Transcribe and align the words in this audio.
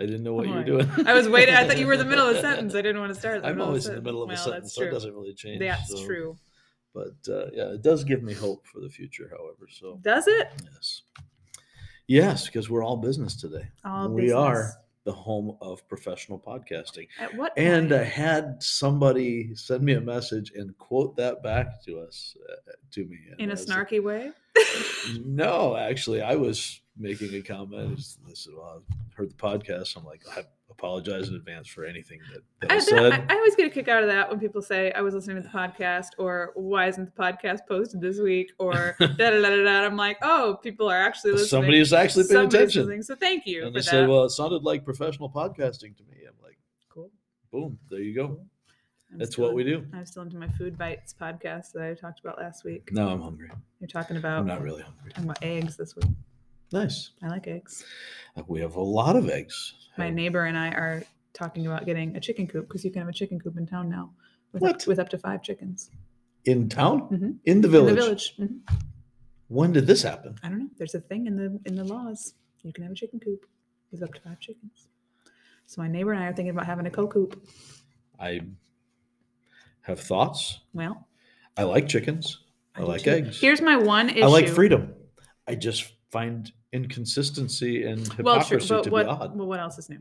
I 0.00 0.06
didn't 0.06 0.24
know 0.24 0.34
what 0.34 0.46
you 0.48 0.54
were 0.54 0.64
doing. 0.64 0.90
I 1.06 1.14
was 1.14 1.28
waiting. 1.28 1.54
I 1.54 1.66
thought 1.66 1.78
you 1.78 1.86
were 1.86 1.92
in 1.92 2.00
the 2.00 2.04
middle 2.04 2.26
of 2.26 2.36
a 2.36 2.40
sentence. 2.48 2.74
I 2.74 2.82
didn't 2.82 2.98
want 3.00 3.14
to 3.14 3.18
start. 3.18 3.42
I'm 3.44 3.60
always 3.60 3.86
in 3.86 3.94
the 3.94 4.02
middle 4.02 4.22
of 4.22 4.30
a 4.30 4.36
sentence, 4.36 4.74
so 4.74 4.82
it 4.82 4.90
doesn't 4.90 5.14
really 5.14 5.34
change. 5.34 5.60
That's 5.60 5.90
so- 5.90 6.04
true. 6.04 6.36
But 6.92 7.14
uh, 7.28 7.46
yeah, 7.52 7.72
it 7.72 7.82
does 7.82 8.04
give 8.04 8.22
me 8.22 8.34
hope 8.34 8.64
for 8.68 8.80
the 8.80 8.88
future. 8.88 9.28
However, 9.28 9.66
so 9.68 9.98
Does 10.00 10.28
it? 10.28 10.48
yes, 10.62 11.02
yes, 12.06 12.46
because 12.46 12.70
we're 12.70 12.84
all 12.84 12.96
business 12.96 13.34
today. 13.34 13.66
All 13.84 14.08
we 14.08 14.30
are 14.30 14.54
business. 14.62 14.76
The 15.04 15.12
home 15.12 15.56
of 15.60 15.86
professional 15.88 16.38
podcasting. 16.38 17.08
At 17.20 17.34
what 17.36 17.52
And? 17.58 17.92
I 17.92 18.02
had 18.04 18.62
somebody 18.62 19.54
send 19.54 19.82
me 19.82 19.92
a 19.94 20.00
message 20.00 20.52
and 20.56 20.76
quote 20.78 21.16
that 21.16 21.42
back 21.42 21.82
to 21.84 22.00
us, 22.00 22.36
uh, 22.50 22.72
to 22.92 23.04
me. 23.04 23.18
in 23.38 23.50
a 23.50 23.52
was 23.52 23.68
like, 23.68 23.88
snarky 23.88 24.02
way. 24.02 24.32
No, 25.24 25.76
actually, 25.76 26.22
I 26.22 26.36
was 26.36 26.80
making 26.96 27.34
a 27.34 27.42
comment. 27.42 27.92
It's- 27.92 28.18
I 28.28 28.32
said, 28.34 28.54
well, 28.56 28.82
I 28.90 28.94
heard 29.14 29.30
the 29.30 29.34
podcast. 29.34 29.96
I'm 29.96 30.04
like, 30.04 30.22
I 30.34 30.44
apologize 30.70 31.28
in 31.28 31.36
advance 31.36 31.68
for 31.68 31.84
anything 31.84 32.20
that, 32.32 32.42
that 32.60 32.72
I, 32.72 32.76
I, 32.76 32.78
said. 32.78 33.12
I, 33.12 33.32
I 33.32 33.36
always 33.36 33.54
get 33.54 33.66
a 33.66 33.70
kick 33.70 33.88
out 33.88 34.02
of 34.02 34.08
that 34.08 34.28
when 34.28 34.40
people 34.40 34.60
say 34.62 34.92
I 34.92 35.00
was 35.02 35.14
listening 35.14 35.36
to 35.36 35.42
the 35.42 35.48
podcast 35.48 36.08
or 36.18 36.52
why 36.54 36.88
isn't 36.88 37.04
the 37.04 37.22
podcast 37.22 37.60
posted 37.68 38.00
this 38.00 38.18
week 38.18 38.52
or 38.58 38.96
da 39.00 39.06
da 39.06 39.30
da 39.30 39.40
da. 39.40 39.62
da. 39.62 39.84
I'm 39.86 39.96
like, 39.96 40.18
oh, 40.22 40.58
people 40.62 40.90
are 40.90 41.00
actually 41.00 41.32
listening. 41.32 41.48
Somebody 41.48 41.80
is 41.80 41.92
actually 41.92 42.24
paying 42.24 42.50
Somebody's 42.50 42.54
attention. 42.54 42.82
listening. 42.82 43.02
So 43.02 43.14
thank 43.16 43.46
you 43.46 43.64
and 43.64 43.68
for 43.68 43.80
they 43.80 43.84
that. 43.84 43.90
said, 43.90 44.08
well, 44.08 44.24
it 44.24 44.30
sounded 44.30 44.62
like 44.62 44.84
professional 44.84 45.30
podcasting 45.30 45.96
to 45.96 46.02
me. 46.04 46.18
I'm 46.26 46.34
like, 46.42 46.58
cool. 46.88 47.10
boom, 47.50 47.78
there 47.90 48.00
you 48.00 48.14
go. 48.14 48.40
I'm 49.12 49.18
That's 49.18 49.32
still 49.32 49.44
what 49.44 49.54
we 49.54 49.62
do. 49.62 49.86
I'm 49.92 50.06
still 50.06 50.22
into 50.24 50.36
my 50.36 50.48
food 50.48 50.76
bites 50.76 51.14
podcast 51.18 51.70
that 51.72 51.84
I 51.84 51.94
talked 51.94 52.18
about 52.18 52.38
last 52.38 52.64
week. 52.64 52.90
Now 52.90 53.08
I'm 53.08 53.22
hungry. 53.22 53.48
You're 53.78 53.86
talking 53.86 54.16
about 54.16 54.40
I'm 54.40 54.46
not 54.46 54.60
really 54.60 54.82
hungry. 54.82 55.10
talking 55.10 55.24
about 55.24 55.38
eggs 55.42 55.76
this 55.76 55.94
week. 55.94 56.06
Nice. 56.74 57.10
I 57.22 57.28
like 57.28 57.46
eggs. 57.46 57.84
We 58.48 58.60
have 58.60 58.74
a 58.74 58.82
lot 58.82 59.14
of 59.14 59.28
eggs. 59.30 59.74
My 59.96 60.08
Um, 60.08 60.16
neighbor 60.16 60.44
and 60.44 60.58
I 60.58 60.70
are 60.70 61.04
talking 61.32 61.66
about 61.68 61.86
getting 61.86 62.16
a 62.16 62.20
chicken 62.20 62.48
coop 62.48 62.66
because 62.66 62.84
you 62.84 62.90
can 62.90 62.98
have 63.00 63.08
a 63.08 63.12
chicken 63.12 63.38
coop 63.38 63.56
in 63.56 63.64
town 63.64 63.88
now 63.88 64.12
with, 64.52 64.64
Up, 64.64 64.84
with 64.88 64.98
up 64.98 65.08
to 65.10 65.18
five 65.18 65.40
chickens 65.40 65.90
in 66.44 66.68
town, 66.68 67.02
Mhm. 67.10 67.38
in 67.44 67.60
the 67.60 67.68
village. 67.68 67.90
in 67.90 67.94
the 67.94 68.00
village. 68.02 68.36
Mhm. 68.38 68.60
When 69.46 69.70
did 69.72 69.86
this 69.86 70.02
happen? 70.02 70.34
I 70.42 70.48
don't 70.48 70.58
know. 70.58 70.70
There's 70.76 70.96
a 70.96 71.00
thing 71.00 71.28
in 71.28 71.36
the 71.36 71.60
in 71.64 71.76
the 71.76 71.84
laws. 71.84 72.34
You 72.64 72.72
can 72.72 72.82
have 72.82 72.92
a 72.92 72.96
chicken 72.96 73.20
coop 73.20 73.46
with 73.92 74.02
up 74.02 74.12
to 74.14 74.20
five 74.20 74.40
chickens. 74.40 74.88
So 75.66 75.80
my 75.80 75.86
neighbor 75.86 76.12
and 76.12 76.24
I 76.24 76.26
are 76.26 76.32
thinking 76.34 76.50
about 76.50 76.66
having 76.66 76.86
a 76.86 76.90
co-coop. 76.90 77.40
I 78.18 78.40
have 79.82 80.00
thoughts. 80.00 80.58
Well, 80.72 81.06
I 81.56 81.62
like 81.62 81.86
chickens. 81.88 82.42
I, 82.74 82.80
do 82.80 82.86
like 82.86 83.02
too. 83.02 83.10
eggs. 83.10 83.40
Here's 83.40 83.60
my 83.62 83.76
one 83.76 84.10
issue. 84.10 84.22
I 84.24 84.26
like 84.26 84.48
freedom. 84.48 84.92
I 85.46 85.54
just 85.54 85.92
find 86.10 86.50
inconsistency 86.74 87.84
and 87.84 88.00
Well, 88.18 88.36
true, 88.44 88.58
hypocrisy 88.58 88.68
but 88.68 88.84
to 88.84 88.90
what 88.90 89.04
be 89.06 89.10
odd. 89.10 89.36
well, 89.36 89.46
what 89.46 89.60
else 89.60 89.78
is 89.78 89.88
new? 89.88 89.98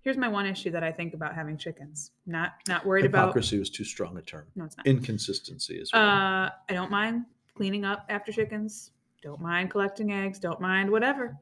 Here's 0.00 0.16
my 0.16 0.28
one 0.28 0.46
issue 0.46 0.70
that 0.70 0.82
I 0.82 0.90
think 0.90 1.12
about 1.14 1.34
having 1.34 1.56
chickens. 1.58 2.12
Not 2.26 2.52
not 2.66 2.86
worried 2.86 3.04
about. 3.04 3.26
Hypocrisy 3.28 3.58
was 3.58 3.68
too 3.70 3.84
strong 3.84 4.16
a 4.16 4.22
term. 4.22 4.46
No, 4.56 4.64
it's 4.64 4.76
not. 4.76 4.86
Inconsistency 4.86 5.76
is. 5.76 5.92
well. 5.92 6.02
Uh, 6.02 6.50
I 6.68 6.72
don't 6.72 6.90
mind 6.90 7.24
cleaning 7.54 7.84
up 7.84 8.06
after 8.08 8.32
chickens. 8.32 8.92
Don't 9.22 9.40
mind 9.40 9.70
collecting 9.70 10.12
eggs. 10.12 10.38
Don't 10.38 10.60
mind 10.60 10.90
whatever. 10.90 11.36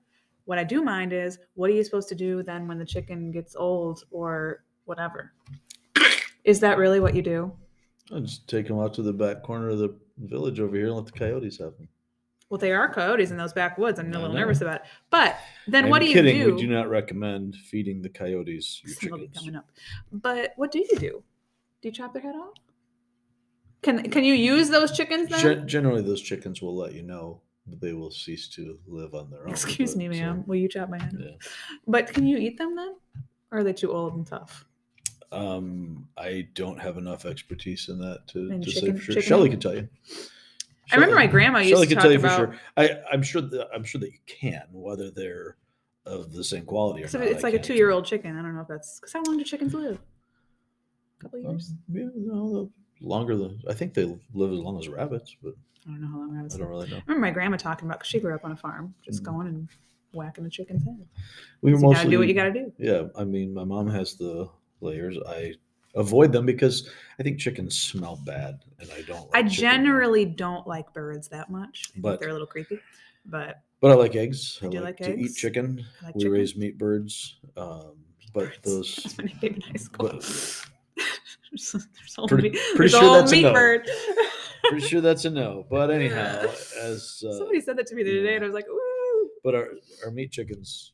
What 0.47 0.58
I 0.58 0.64
do 0.64 0.83
mind 0.83 1.12
is 1.12 1.39
what 1.55 1.70
are 1.70 1.75
you 1.75 1.84
supposed 1.84 2.08
to 2.08 2.14
do 2.14 2.42
then 2.42 2.67
when 2.67 2.78
the 2.78 2.86
chicken 2.86 3.30
gets 3.30 3.55
old 3.56 4.05
or 4.11 4.64
whatever? 4.84 5.33
Is 6.45 6.61
that 6.61 6.78
really 6.78 7.01
what 7.01 7.14
you 7.14 7.23
do? 7.23 7.53
I'll 8.12 8.20
just 8.20 8.48
take 8.48 8.69
them 8.69 8.78
out 8.78 8.95
to 8.95 9.03
the 9.03 9.12
back 9.12 9.42
corner 9.42 9.69
of 9.70 9.78
the 9.78 9.95
village 10.19 10.61
over 10.61 10.77
here 10.77 10.86
and 10.86 10.95
let 10.97 11.06
the 11.06 11.12
coyotes 11.12 11.58
have 11.58 11.77
them. 11.77 11.89
Well, 12.48 12.58
they 12.58 12.70
are 12.72 12.89
coyotes 12.92 13.33
in 13.33 13.36
those 13.36 13.52
backwoods. 13.52 13.98
I'm 13.98 14.12
a 14.12 14.19
little 14.19 14.33
nervous 14.34 14.61
about 14.61 14.77
it. 14.77 14.83
But 15.11 15.36
then 15.66 15.84
I'm 15.84 15.91
what 15.91 16.00
do 16.00 16.06
kidding. 16.12 16.36
you 16.36 16.44
do? 16.44 16.55
We 16.55 16.61
do 16.61 16.69
not 16.69 16.89
recommend 16.89 17.56
feeding 17.56 18.02
the 18.02 18.08
coyotes 18.08 18.80
your 18.84 18.92
It'll 19.02 19.19
be 19.19 19.25
chickens. 19.25 19.39
coming 19.39 19.56
up. 19.56 19.69
But 20.12 20.52
what 20.56 20.70
do 20.70 20.78
you 20.78 20.89
do? 20.98 21.24
Do 21.83 21.89
you 21.89 21.92
chop 21.92 22.12
their 22.12 22.22
head 22.22 22.36
off? 22.36 22.55
Can 23.83 24.11
can 24.11 24.22
you 24.24 24.34
use 24.34 24.69
those 24.70 24.96
chickens 24.96 25.29
then? 25.29 25.40
Gen- 25.40 25.68
generally, 25.68 26.02
those 26.02 26.23
chickens 26.23 26.62
will 26.62 26.77
let 26.77 26.95
you 26.95 27.02
know 27.02 27.40
that 27.67 27.80
they 27.80 27.92
will 27.92 28.12
cease 28.12 28.46
to 28.51 28.79
live 28.86 29.14
on 29.14 29.29
their 29.29 29.42
own. 29.42 29.51
Excuse 29.51 29.92
but, 29.95 29.98
me, 29.98 30.06
uh, 30.06 30.11
ma'am. 30.11 30.45
Will 30.46 30.56
you 30.56 30.68
chop 30.68 30.89
my 30.89 31.02
head? 31.02 31.14
off? 31.14 31.20
yeah. 31.20 31.30
But 31.89 32.12
can 32.12 32.27
you 32.27 32.36
eat 32.39 32.58
them 32.58 32.77
then? 32.77 32.95
Or 33.51 33.58
are 33.58 33.64
they 33.64 33.73
too 33.73 33.90
old 33.92 34.14
and 34.14 34.27
tough? 34.27 34.64
Um, 35.33 36.08
I 36.17 36.48
don't 36.55 36.79
have 36.80 36.96
enough 36.96 37.27
expertise 37.27 37.89
in 37.89 37.98
that 37.98 38.29
to, 38.29 38.48
to 38.61 38.70
say 38.70 38.80
chicken- 38.80 38.96
for 38.96 39.02
sure. 39.02 39.14
chicken 39.17 39.29
Shelly 39.29 39.51
can 39.51 39.58
tell 39.61 39.74
you. 39.74 39.89
I 40.92 40.95
remember 40.97 41.17
my 41.17 41.27
grandma 41.27 41.58
used 41.58 41.70
Shelley 41.70 41.86
to 41.86 41.95
can 41.95 41.97
talk 41.97 42.02
tell 42.05 42.13
you 42.13 42.19
about. 42.19 42.48
for 42.51 42.52
sure. 42.52 42.61
I, 42.77 42.91
I'm 43.13 43.23
sure 43.23 43.42
that 43.42 43.69
I'm 43.74 43.85
sure 43.85 44.01
that 44.01 44.13
you 44.13 44.19
can, 44.27 44.63
whether 44.73 45.11
they're 45.11 45.57
of 46.05 46.33
the 46.33 46.45
same 46.45 46.64
quality 46.64 47.02
or 47.02 47.08
So 47.08 47.19
not. 47.19 47.27
it's 47.29 47.42
I 47.42 47.48
like 47.48 47.55
a 47.55 47.57
can't 47.58 47.64
two-year-old 47.67 48.05
chicken. 48.05 48.39
I 48.39 48.42
don't 48.42 48.55
know 48.55 48.61
if 48.63 48.69
that's 48.69 49.01
because 49.01 49.13
how 49.13 49.23
long 49.24 49.39
do 49.39 49.45
chickens 49.45 49.74
live? 49.74 49.98
A 51.19 51.23
couple 51.23 51.41
tell. 51.42 51.51
years. 51.52 51.70
Um, 51.70 51.79
yeah, 51.97 52.05
no, 52.14 52.52
the 53.01 53.07
longer 53.07 53.36
than 53.36 53.61
I 53.69 53.74
think 53.74 53.95
they 53.95 54.05
live 54.35 54.52
as 54.52 54.58
long 54.58 54.79
as 54.79 54.89
rabbits, 54.89 55.36
but 55.42 55.55
I 55.86 55.91
don't 55.91 56.02
know 56.02 56.08
how 56.08 56.19
long 56.19 56.39
I 56.39 56.42
was. 56.45 56.55
I 56.55 56.58
don't 56.58 56.69
really 56.69 56.89
know. 56.89 56.97
I 56.98 57.01
remember 57.07 57.27
my 57.27 57.30
grandma 57.33 57.57
talking 57.57 57.89
about 57.89 57.98
because 57.98 58.08
she 58.11 58.20
grew 58.20 58.35
up 58.35 58.45
on 58.45 58.53
a 58.53 58.57
farm, 58.57 58.95
just 59.05 59.23
Mhm. 59.23 59.27
going 59.27 59.47
and 59.48 59.68
whacking 60.13 60.45
the 60.45 60.51
chicken's 60.51 60.85
head. 60.85 61.07
We 61.63 61.73
were 61.73 61.79
So 61.79 61.83
you 61.89 61.92
gotta 61.95 62.05
mostly 62.05 62.11
do 62.11 62.18
what 62.20 62.29
you 62.29 62.35
gotta 62.35 62.53
do. 62.53 62.73
Yeah, 62.79 63.08
I 63.18 63.24
mean, 63.24 63.53
my 63.53 63.64
mom 63.64 63.89
has 63.89 64.14
the 64.14 64.48
layers. 64.80 65.17
I 65.27 65.55
avoid 65.96 66.33
them 66.33 66.46
because 66.46 66.89
I 67.18 67.23
think 67.23 67.39
chickens 67.39 67.77
smell 67.79 68.20
bad, 68.24 68.61
and 68.80 68.89
I 68.92 69.02
don't. 69.02 69.29
I 69.34 69.40
like 69.40 69.51
chicken. 69.51 69.51
generally 69.51 70.24
don't 70.24 70.67
like 70.67 70.92
birds 70.92 71.29
that 71.29 71.51
much. 71.51 71.86
I 71.89 71.92
think 71.92 72.02
But- 72.02 72.20
they're 72.20 72.29
a 72.29 72.33
little 72.33 72.46
creepy. 72.46 72.79
But 73.24 73.61
but 73.80 73.90
I 73.90 73.95
like 73.95 74.14
eggs. 74.14 74.58
I 74.62 74.67
You 74.67 74.70
do 74.70 74.77
like, 74.80 75.01
like 75.01 75.08
to 75.11 75.18
eat 75.18 75.35
chicken. 75.35 75.85
Like 76.02 76.14
we 76.14 76.20
chicken. 76.23 76.33
raise 76.33 76.56
meat 76.56 76.79
birds, 76.79 77.36
um, 77.56 77.96
but 78.33 78.45
birds. 78.45 78.58
those 78.62 78.95
That's 78.96 79.18
my 79.18 79.24
in 79.42 79.61
high 79.61 79.73
school. 79.74 80.08
but 80.08 80.23
there's, 81.51 81.86
Pretty- 82.29 82.51
meat, 82.51 82.58
pretty 82.77 82.77
there's 82.79 82.90
sure 82.92 83.20
that's 83.20 83.33
a 83.33 83.42
no. 83.42 83.52
bird. 83.52 83.90
pretty 84.64 84.86
sure 84.86 85.01
that's 85.01 85.24
a 85.24 85.30
no. 85.30 85.67
But 85.68 85.90
anyhow, 85.90 86.42
as 86.80 87.23
uh, 87.27 87.36
Somebody 87.39 87.61
said 87.61 87.77
that 87.79 87.86
to 87.89 87.95
me 87.95 88.02
the 88.05 88.11
other 88.12 88.23
day, 88.27 88.35
and 88.36 88.45
I 88.45 88.46
was 88.48 88.55
like, 88.55 88.68
"Ooh." 88.68 89.30
but 89.45 89.55
our 89.55 89.68
our 90.05 90.11
meat 90.11 90.30
chickens, 90.33 90.92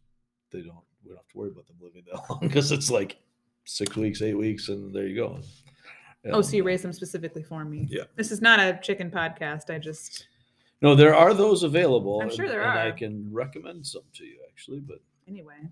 they 0.50 0.62
don't. 0.62 0.76
We 1.04 1.08
don't 1.10 1.18
have 1.18 1.28
to 1.28 1.38
worry 1.38 1.50
about 1.50 1.66
them 1.66 1.76
living 1.80 2.04
that 2.12 2.30
long 2.30 2.40
because 2.40 2.70
it's 2.72 2.90
like 2.90 3.18
six 3.64 3.96
weeks, 3.96 4.22
eight 4.22 4.34
weeks, 4.36 4.68
and 4.68 4.94
there 4.94 5.06
you 5.06 5.16
go. 5.16 5.40
Oh, 6.26 6.40
so 6.40 6.56
you 6.56 6.62
Um, 6.62 6.66
raise 6.68 6.82
them 6.82 6.92
specifically 6.92 7.42
for 7.42 7.64
me? 7.64 7.86
Yeah. 7.90 8.04
This 8.14 8.30
is 8.30 8.40
not 8.40 8.60
a 8.60 8.78
chicken 8.82 9.10
podcast. 9.10 9.74
I 9.74 9.78
just 9.78 10.28
No, 10.80 10.94
there 10.94 11.14
are 11.14 11.34
those 11.34 11.62
available. 11.64 12.20
I'm 12.20 12.30
sure 12.30 12.44
and- 12.44 12.54
there 12.54 12.62
and 12.62 12.78
I 12.78 12.90
can 12.92 13.28
recommend 13.32 13.86
some 13.86 14.02
to 14.14 14.24
you 14.24 14.38
actually, 14.48 14.80
but 14.80 14.98
anyway. 15.28 15.68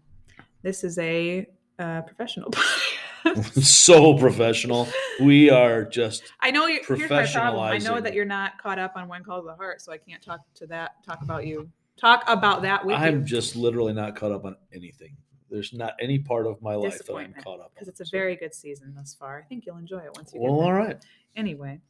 This 0.62 0.84
is 0.84 0.98
a 0.98 1.46
uh, 1.78 2.02
professional 2.02 2.50
podcast. 3.24 3.62
so 3.62 4.16
professional. 4.18 4.88
We 5.20 5.50
are 5.50 5.84
just 5.84 6.22
I 6.40 6.50
know 6.50 6.66
you. 6.66 6.80
Here's 6.86 7.10
my 7.10 7.26
problem. 7.26 7.62
I 7.64 7.78
know 7.78 8.00
that 8.00 8.14
you're 8.14 8.24
not 8.24 8.58
caught 8.62 8.78
up 8.78 8.92
on 8.96 9.08
When 9.08 9.22
Calls 9.22 9.44
to 9.44 9.48
the 9.48 9.54
Heart, 9.56 9.82
so 9.82 9.92
I 9.92 9.98
can't 9.98 10.22
talk 10.22 10.40
to 10.54 10.66
that. 10.68 10.92
Talk 11.04 11.22
about 11.22 11.46
you. 11.46 11.70
Talk 11.96 12.24
about 12.26 12.62
that 12.62 12.84
with 12.84 12.96
I'm 12.96 13.20
you 13.20 13.24
just 13.24 13.56
literally 13.56 13.92
not 13.92 14.16
caught 14.16 14.32
up 14.32 14.44
on 14.46 14.56
anything. 14.72 15.16
There's 15.50 15.72
not 15.72 15.94
any 16.00 16.18
part 16.18 16.46
of 16.46 16.62
my 16.62 16.74
life 16.74 16.98
that 17.04 17.14
I'm 17.14 17.34
caught 17.34 17.60
up 17.60 17.72
because 17.74 17.88
it's 17.88 18.00
a 18.00 18.06
so- 18.06 18.10
very 18.16 18.36
good 18.36 18.54
season 18.54 18.94
thus 18.94 19.14
far. 19.14 19.38
I 19.38 19.42
think 19.42 19.66
you'll 19.66 19.76
enjoy 19.78 19.98
it 19.98 20.12
once 20.16 20.32
you 20.32 20.40
well. 20.40 20.52
get 20.54 20.58
All 20.58 20.64
there. 20.66 20.74
right. 20.74 21.04
Anyway, 21.36 21.80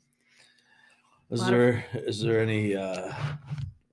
Is 1.31 1.41
lot 1.41 1.53
of- 1.53 1.59
there 1.59 1.85
is 1.95 2.21
there 2.23 2.41
any 2.41 2.75
uh 2.75 3.13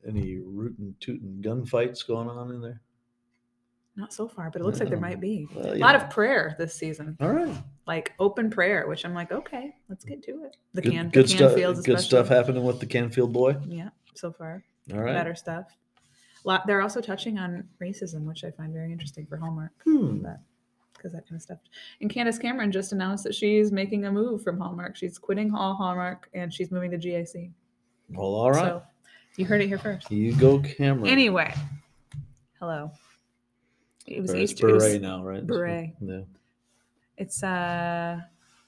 any 0.07 0.37
rootin' 0.37 0.95
tootin' 0.99 1.41
gunfights 1.41 2.05
going 2.07 2.29
on 2.29 2.51
in 2.51 2.61
there? 2.61 2.81
not 3.97 4.13
so 4.13 4.27
far, 4.27 4.51
but 4.51 4.61
it 4.61 4.63
looks 4.63 4.79
like 4.79 4.89
there 4.89 4.99
might 4.99 5.19
be 5.19 5.47
well, 5.55 5.73
a 5.73 5.77
lot 5.77 5.95
of 5.95 6.07
prayer 6.11 6.55
this 6.59 6.75
season, 6.75 7.17
All 7.19 7.31
right. 7.31 7.57
like 7.87 8.13
open 8.19 8.51
prayer, 8.51 8.87
which 8.87 9.03
I'm 9.03 9.15
like, 9.15 9.31
okay, 9.31 9.73
let's 9.89 10.05
get 10.05 10.21
to 10.25 10.43
it. 10.43 10.55
The 10.75 10.83
Good, 10.83 10.91
can, 10.91 11.09
good 11.09 11.25
the 11.25 11.29
stuff. 11.29 11.83
Good 11.83 11.99
stuff 11.99 12.27
happening 12.27 12.63
with 12.63 12.79
the 12.79 12.85
Canfield 12.85 13.33
boy. 13.33 13.57
Yeah, 13.67 13.89
so 14.13 14.31
far. 14.31 14.63
All 14.93 14.99
right. 15.01 15.15
better 15.15 15.33
stuff. 15.33 15.75
They're 16.65 16.81
also 16.81 17.01
touching 17.01 17.37
on 17.37 17.63
racism, 17.81 18.23
which 18.25 18.43
I 18.43 18.51
find 18.51 18.73
very 18.73 18.91
interesting 18.91 19.25
for 19.25 19.37
Hallmark, 19.37 19.71
Hmm. 19.83 20.23
because 20.93 21.11
that 21.13 21.27
kind 21.27 21.35
of 21.35 21.41
stuff. 21.41 21.59
And 22.01 22.09
Candace 22.09 22.37
Cameron 22.39 22.71
just 22.71 22.91
announced 22.93 23.23
that 23.25 23.35
she's 23.35 23.71
making 23.71 24.05
a 24.05 24.11
move 24.11 24.43
from 24.43 24.59
Hallmark. 24.59 24.95
She's 24.95 25.17
quitting 25.17 25.53
all 25.53 25.75
Hallmark 25.75 26.29
and 26.33 26.53
she's 26.53 26.71
moving 26.71 26.91
to 26.91 26.97
GAC. 26.97 27.51
Well, 28.09 28.25
all 28.27 28.51
right. 28.51 28.65
So 28.65 28.83
you 29.35 29.45
heard 29.45 29.61
it 29.61 29.67
here 29.67 29.77
first. 29.77 30.09
you 30.11 30.33
go, 30.35 30.59
Cameron. 30.59 31.07
Anyway, 31.07 31.53
hello. 32.59 32.91
It 34.05 34.21
was 34.21 34.33
Easter. 34.33 34.67
was- 34.67 34.83
beret 34.83 35.01
now, 35.01 35.23
right? 35.23 35.45
Beret. 35.45 35.93
Yeah. 36.01 36.21
It's 37.17 37.43
uh, 37.43 38.21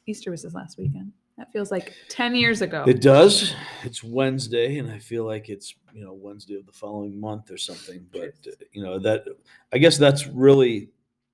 Easter 0.05 0.31
was 0.31 0.41
this 0.43 0.53
last 0.53 0.77
weekend. 0.77 1.13
That 1.39 1.53
feels 1.53 1.71
like 1.71 1.93
ten 2.09 2.35
years 2.35 2.61
ago. 2.61 2.83
It 2.85 3.01
does. 3.01 3.55
It's 3.83 4.03
Wednesday, 4.03 4.77
and 4.77 4.91
I 4.91 4.99
feel 4.99 5.23
like 5.23 5.47
it's 5.47 5.73
you 5.93 6.03
know 6.03 6.11
Wednesday 6.11 6.55
of 6.55 6.65
the 6.65 6.73
following 6.73 7.17
month 7.17 7.49
or 7.49 7.57
something. 7.57 8.05
But 8.11 8.33
uh, 8.45 8.51
you 8.73 8.83
know 8.83 8.99
that 8.99 9.23
I 9.71 9.77
guess 9.77 9.97
that's 9.97 10.27
really 10.27 10.89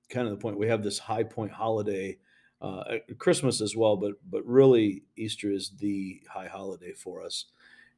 kind 0.08 0.28
of 0.28 0.30
the 0.30 0.40
point. 0.40 0.58
We 0.58 0.68
have 0.68 0.84
this 0.84 1.00
high 1.00 1.24
point 1.24 1.50
holiday, 1.50 2.18
uh, 2.62 2.84
Christmas 3.18 3.60
as 3.60 3.74
well, 3.74 3.96
but 3.96 4.12
but 4.30 4.46
really 4.46 5.02
Easter 5.16 5.50
is 5.50 5.70
the 5.70 6.22
high 6.30 6.46
holiday 6.46 6.92
for 6.92 7.20
us, 7.20 7.46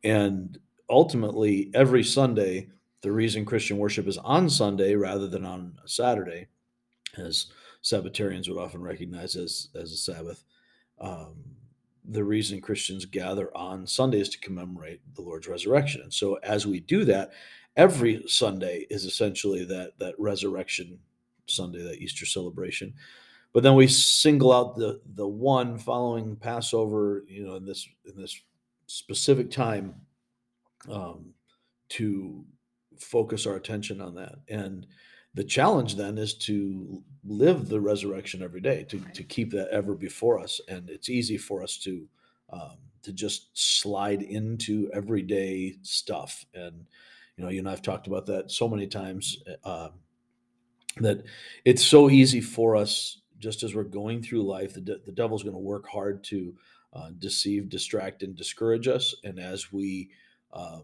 and 0.03 0.59
ultimately 0.89 1.71
every 1.75 2.03
Sunday 2.03 2.71
the 3.03 3.13
reason 3.13 3.45
Christian 3.45 3.77
worship 3.77 4.09
is 4.09 4.17
on 4.17 4.49
Sunday 4.49 4.95
rather 4.95 5.29
than 5.29 5.45
on 5.45 5.79
a 5.85 5.89
Saturday 5.89 6.47
as 7.19 7.53
Sabbatarians 7.83 8.49
would 8.49 8.59
often 8.59 8.81
recognize 8.81 9.37
as 9.37 9.69
as 9.75 9.93
a 9.93 9.97
Sabbath. 9.99 10.43
Um, 10.99 11.48
the 12.09 12.25
reason 12.25 12.61
Christians 12.61 13.05
gather 13.05 13.55
on 13.57 13.87
Sundays 13.87 14.29
to 14.31 14.41
commemorate 14.41 15.01
the 15.15 15.23
Lord's 15.23 15.47
resurrection. 15.47 16.01
And 16.03 16.13
so 16.13 16.35
as 16.43 16.67
we 16.67 16.81
do 16.81 17.05
that, 17.05 17.33
every 17.77 18.25
Sunday 18.27 18.87
is 18.91 19.05
essentially 19.05 19.65
that 19.67 19.99
that 19.99 20.15
resurrection 20.19 20.99
Sunday, 21.47 21.83
that 21.83 22.01
Easter 22.01 22.27
celebration. 22.27 22.95
But 23.53 23.63
then 23.63 23.75
we 23.75 23.87
single 23.87 24.53
out 24.53 24.77
the 24.77 25.01
the 25.15 25.29
one 25.29 25.79
following 25.79 26.37
Passover, 26.37 27.25
you 27.29 27.47
know, 27.47 27.57
in 27.57 27.65
this 27.65 27.89
in 28.05 28.21
this 28.21 28.41
specific 28.87 29.51
time 29.51 29.95
um, 30.91 31.35
to 31.91 32.45
focus 32.99 33.47
our 33.47 33.57
attention 33.57 34.01
on 34.01 34.15
that. 34.17 34.37
And 34.49 34.87
the 35.39 35.45
challenge 35.45 35.95
then 35.95 36.19
is 36.19 36.35
to 36.35 37.01
live 37.25 37.69
the 37.69 37.81
resurrection 37.81 38.43
every 38.43 38.61
day, 38.61 38.83
to, 38.89 38.99
Right. 38.99 39.15
to 39.15 39.23
keep 39.23 39.53
that 39.53 39.69
ever 39.69 39.95
before 39.95 40.41
us. 40.41 40.61
And 40.67 40.91
it's 40.91 41.09
easy 41.09 41.39
for 41.39 41.63
us 41.63 41.79
to 41.85 42.09
um, 42.51 42.79
to 43.03 43.13
just 43.13 43.57
slide 43.57 44.23
into 44.23 44.91
everyday 44.93 45.77
stuff. 45.83 46.45
And 46.55 46.87
you 47.37 47.45
know, 47.45 47.51
you 47.51 47.61
and 47.61 47.69
I've 47.69 47.83
talked 47.83 48.09
about 48.09 48.27
that 48.27 48.51
so 48.51 48.67
many 48.69 48.89
times 48.89 49.41
uh, 49.63 49.91
that 50.97 51.23
it's 51.65 51.85
so 51.85 52.11
easy 52.11 52.41
for 52.41 52.75
us 52.75 53.21
just 53.39 53.63
as 53.63 53.77
we're 53.77 53.85
going 53.85 54.25
through 54.25 54.43
life. 54.43 54.75
The, 54.75 54.81
de- 54.81 54.99
the 55.07 55.13
devil's 55.13 55.45
going 55.45 55.55
to 55.55 55.61
work 55.61 55.87
hard 55.87 56.25
to 56.25 56.53
uh, 56.93 57.11
deceive, 57.17 57.69
distract, 57.69 58.25
and 58.25 58.35
discourage 58.35 58.89
us. 58.89 59.15
And 59.23 59.39
as 59.39 59.73
we 59.73 60.11
um, 60.53 60.83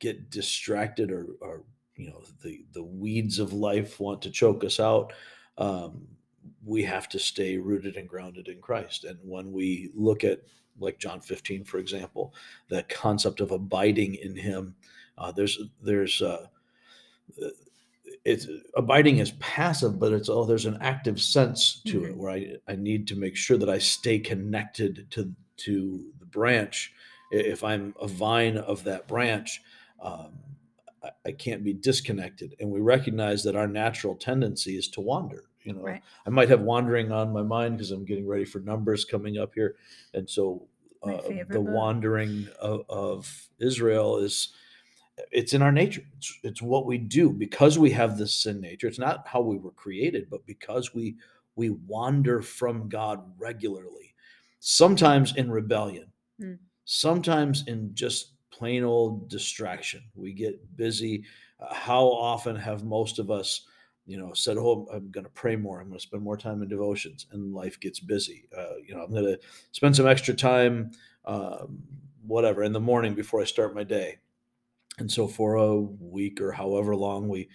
get 0.00 0.28
distracted 0.28 1.10
or, 1.10 1.28
or 1.40 1.62
you 1.96 2.08
know 2.08 2.22
the 2.42 2.64
the 2.72 2.82
weeds 2.82 3.38
of 3.38 3.52
life 3.52 3.98
want 4.00 4.20
to 4.22 4.30
choke 4.30 4.64
us 4.64 4.78
out 4.80 5.12
um, 5.58 6.06
we 6.64 6.82
have 6.82 7.08
to 7.08 7.18
stay 7.18 7.56
rooted 7.56 7.96
and 7.96 8.08
grounded 8.08 8.48
in 8.48 8.60
christ 8.60 9.04
and 9.04 9.18
when 9.22 9.52
we 9.52 9.90
look 9.94 10.22
at 10.24 10.40
like 10.78 10.98
john 10.98 11.20
15 11.20 11.64
for 11.64 11.78
example 11.78 12.34
that 12.68 12.88
concept 12.88 13.40
of 13.40 13.50
abiding 13.50 14.14
in 14.16 14.36
him 14.36 14.74
uh, 15.18 15.32
there's 15.32 15.58
there's 15.82 16.20
uh, 16.22 16.46
it's 18.24 18.46
abiding 18.76 19.18
is 19.18 19.32
passive 19.32 19.98
but 19.98 20.12
it's 20.12 20.28
oh 20.28 20.44
there's 20.44 20.66
an 20.66 20.78
active 20.80 21.20
sense 21.20 21.80
to 21.86 22.04
it 22.04 22.12
Mhm. 22.12 22.16
where 22.16 22.30
I, 22.30 22.56
I 22.68 22.76
need 22.76 23.06
to 23.08 23.16
make 23.16 23.36
sure 23.36 23.56
that 23.58 23.68
i 23.70 23.78
stay 23.78 24.18
connected 24.18 25.06
to 25.12 25.32
to 25.58 26.12
the 26.20 26.26
branch 26.26 26.92
if 27.30 27.64
i'm 27.64 27.94
a 28.00 28.06
vine 28.06 28.58
of 28.58 28.84
that 28.84 29.08
branch 29.08 29.62
um, 30.00 30.32
I, 31.26 31.32
can't 31.32 31.64
be 31.64 31.72
disconnected 31.72 32.54
and 32.60 32.70
we 32.70 32.80
recognize 32.80 33.42
that 33.44 33.56
our 33.56 33.66
natural 33.68 34.14
tendency 34.14 34.76
is 34.76 34.88
to 34.88 35.00
wander 35.00 35.44
you 35.64 35.72
know 35.72 35.82
Right. 35.82 36.02
i 36.26 36.30
might 36.30 36.48
have 36.48 36.60
wandering 36.62 37.12
on 37.12 37.32
my 37.32 37.42
mind 37.42 37.76
because 37.76 37.90
i'm 37.90 38.04
getting 38.04 38.26
ready 38.26 38.44
for 38.44 38.60
numbers 38.60 39.04
coming 39.04 39.38
up 39.38 39.52
here 39.54 39.76
and 40.14 40.28
so 40.28 40.66
uh, 41.02 41.20
the 41.28 41.60
book. 41.60 41.66
wandering 41.68 42.48
of, 42.60 42.82
of 42.88 43.48
israel 43.60 44.18
is 44.18 44.52
it's 45.32 45.52
in 45.54 45.62
our 45.62 45.72
nature 45.72 46.02
it's, 46.16 46.38
it's 46.42 46.62
what 46.62 46.86
we 46.86 46.98
do 46.98 47.30
because 47.30 47.78
we 47.78 47.90
have 47.90 48.18
this 48.18 48.34
sin 48.34 48.60
nature 48.60 48.86
it's 48.86 48.98
not 48.98 49.26
how 49.26 49.40
we 49.40 49.56
were 49.58 49.72
created 49.72 50.28
but 50.30 50.44
because 50.46 50.94
we 50.94 51.16
we 51.56 51.70
wander 51.70 52.42
from 52.42 52.88
god 52.88 53.22
regularly 53.38 54.14
sometimes 54.60 55.34
in 55.36 55.50
rebellion 55.50 56.12
Hmm. 56.40 56.54
sometimes 56.84 57.64
in 57.66 57.94
just 57.94 58.32
plain 58.56 58.84
old 58.84 59.28
distraction 59.28 60.02
we 60.14 60.32
get 60.32 60.76
busy 60.76 61.24
uh, 61.60 61.72
how 61.74 62.04
often 62.06 62.56
have 62.56 62.84
most 62.84 63.18
of 63.18 63.30
us 63.30 63.66
you 64.06 64.16
know 64.16 64.32
said 64.32 64.56
oh 64.56 64.86
i'm 64.92 65.10
going 65.10 65.24
to 65.24 65.30
pray 65.30 65.56
more 65.56 65.80
i'm 65.80 65.88
going 65.88 65.98
to 65.98 66.06
spend 66.06 66.22
more 66.22 66.36
time 66.36 66.62
in 66.62 66.68
devotions 66.68 67.26
and 67.32 67.52
life 67.54 67.78
gets 67.80 68.00
busy 68.00 68.48
uh, 68.56 68.76
you 68.86 68.94
know 68.94 69.02
i'm 69.02 69.10
going 69.10 69.24
to 69.24 69.38
spend 69.72 69.94
some 69.94 70.06
extra 70.06 70.34
time 70.34 70.90
um, 71.24 71.82
whatever 72.26 72.62
in 72.62 72.72
the 72.72 72.80
morning 72.80 73.14
before 73.14 73.40
i 73.40 73.44
start 73.44 73.74
my 73.74 73.84
day 73.84 74.18
and 74.98 75.10
so 75.10 75.26
for 75.28 75.56
a 75.56 75.80
week 75.80 76.40
or 76.40 76.52
however 76.52 76.96
long, 76.96 77.28
we 77.28 77.48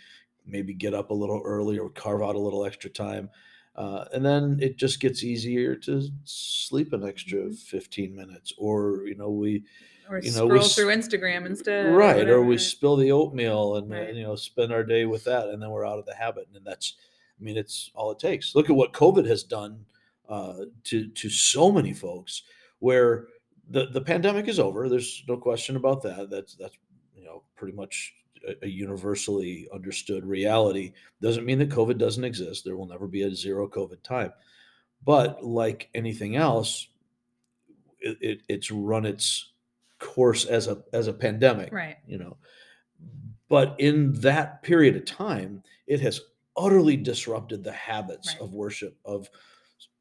maybe 0.45 0.74
get 0.74 0.94
up 0.94 1.09
a 1.09 1.13
little 1.13 1.42
early 1.44 1.77
or 1.80 1.89
carve 1.89 2.21
out 2.21 2.36
a 2.36 2.39
little 2.39 2.65
extra 2.65 2.89
time. 2.89 3.30
Uh, 3.75 4.06
and 4.13 4.25
then 4.25 4.57
it 4.62 4.77
just 4.77 5.00
gets 5.00 5.24
easier 5.24 5.75
to 5.75 6.07
sleep 6.25 6.94
an 6.94 7.03
extra 7.03 7.39
Mhm. 7.39 7.57
15 7.57 8.15
minutes. 8.15 8.53
Or, 8.57 9.06
you 9.07 9.15
know, 9.15 9.31
we, 9.31 9.63
Or 10.11 10.19
You 10.19 10.31
know, 10.31 10.47
scroll 10.47 10.63
through 10.63 10.87
Instagram 10.93 11.45
instead. 11.45 11.85
right, 11.93 12.17
or 12.17 12.19
whatever. 12.19 12.43
we 12.43 12.57
spill 12.57 12.97
the 12.97 13.11
oatmeal 13.11 13.77
and, 13.77 13.91
uh, 13.91 13.95
Right. 13.95 14.13
you 14.15 14.23
know, 14.23 14.35
spend 14.35 14.73
our 14.73 14.83
day 14.83 15.05
with 15.05 15.23
that. 15.23 15.47
And 15.47 15.61
then 15.61 15.69
we're 15.71 15.85
out 15.87 15.99
of 15.99 16.05
the 16.05 16.15
habit. 16.15 16.47
And 16.53 16.65
that's, 16.65 16.95
I 17.39 17.43
mean, 17.43 17.57
it's 17.57 17.91
all 17.95 18.11
it 18.11 18.19
takes. 18.19 18.53
Look 18.55 18.69
at 18.69 18.75
what 18.75 18.91
COVID 18.93 19.25
has 19.27 19.43
done 19.43 19.85
uh, 20.27 20.65
to, 20.85 21.07
to 21.07 21.29
so 21.29 21.71
many 21.71 21.93
folks 21.93 22.43
where 22.79 23.27
the, 23.69 23.87
the 23.87 24.01
pandemic 24.01 24.47
is 24.47 24.59
over. 24.59 24.89
There's 24.89 25.23
no 25.27 25.37
question 25.37 25.75
about 25.77 26.01
that. 26.03 26.29
That's, 26.29 26.55
that's, 26.55 26.77
you 27.15 27.23
know, 27.23 27.43
pretty 27.55 27.75
much 27.75 28.13
a, 28.47 28.65
a 28.65 28.67
universally 28.67 29.67
understood 29.73 30.25
reality. 30.25 30.91
Doesn't 31.21 31.45
mean 31.45 31.59
that 31.59 31.69
COVID 31.69 31.97
doesn't 31.97 32.23
exist. 32.25 32.65
There 32.65 32.75
will 32.75 32.87
never 32.87 33.07
be 33.07 33.21
a 33.23 33.33
zero 33.33 33.67
COVID 33.67 34.03
time. 34.03 34.33
But 35.05 35.43
like 35.43 35.89
anything 35.93 36.35
else, 36.35 36.89
it, 37.99 38.17
it, 38.21 38.41
it's 38.49 38.71
run 38.71 39.05
its 39.05 39.50
course 40.01 40.45
as 40.45 40.68
a 40.68 40.83
as 40.92 41.07
a 41.07 41.13
pandemic 41.13 41.71
Right. 41.71 41.98
you 42.06 42.18
know. 42.18 42.38
But 43.48 43.75
in 43.80 44.13
that 44.21 44.63
period 44.63 44.95
of 44.98 45.06
time 45.06 45.63
it 45.88 46.01
has 46.01 46.19
utterly 46.57 46.98
disrupted 46.98 47.63
the 47.63 47.71
habits 47.71 48.33
Right. 48.33 48.42
of 48.42 48.53
worship 48.53 48.98
of 49.06 49.30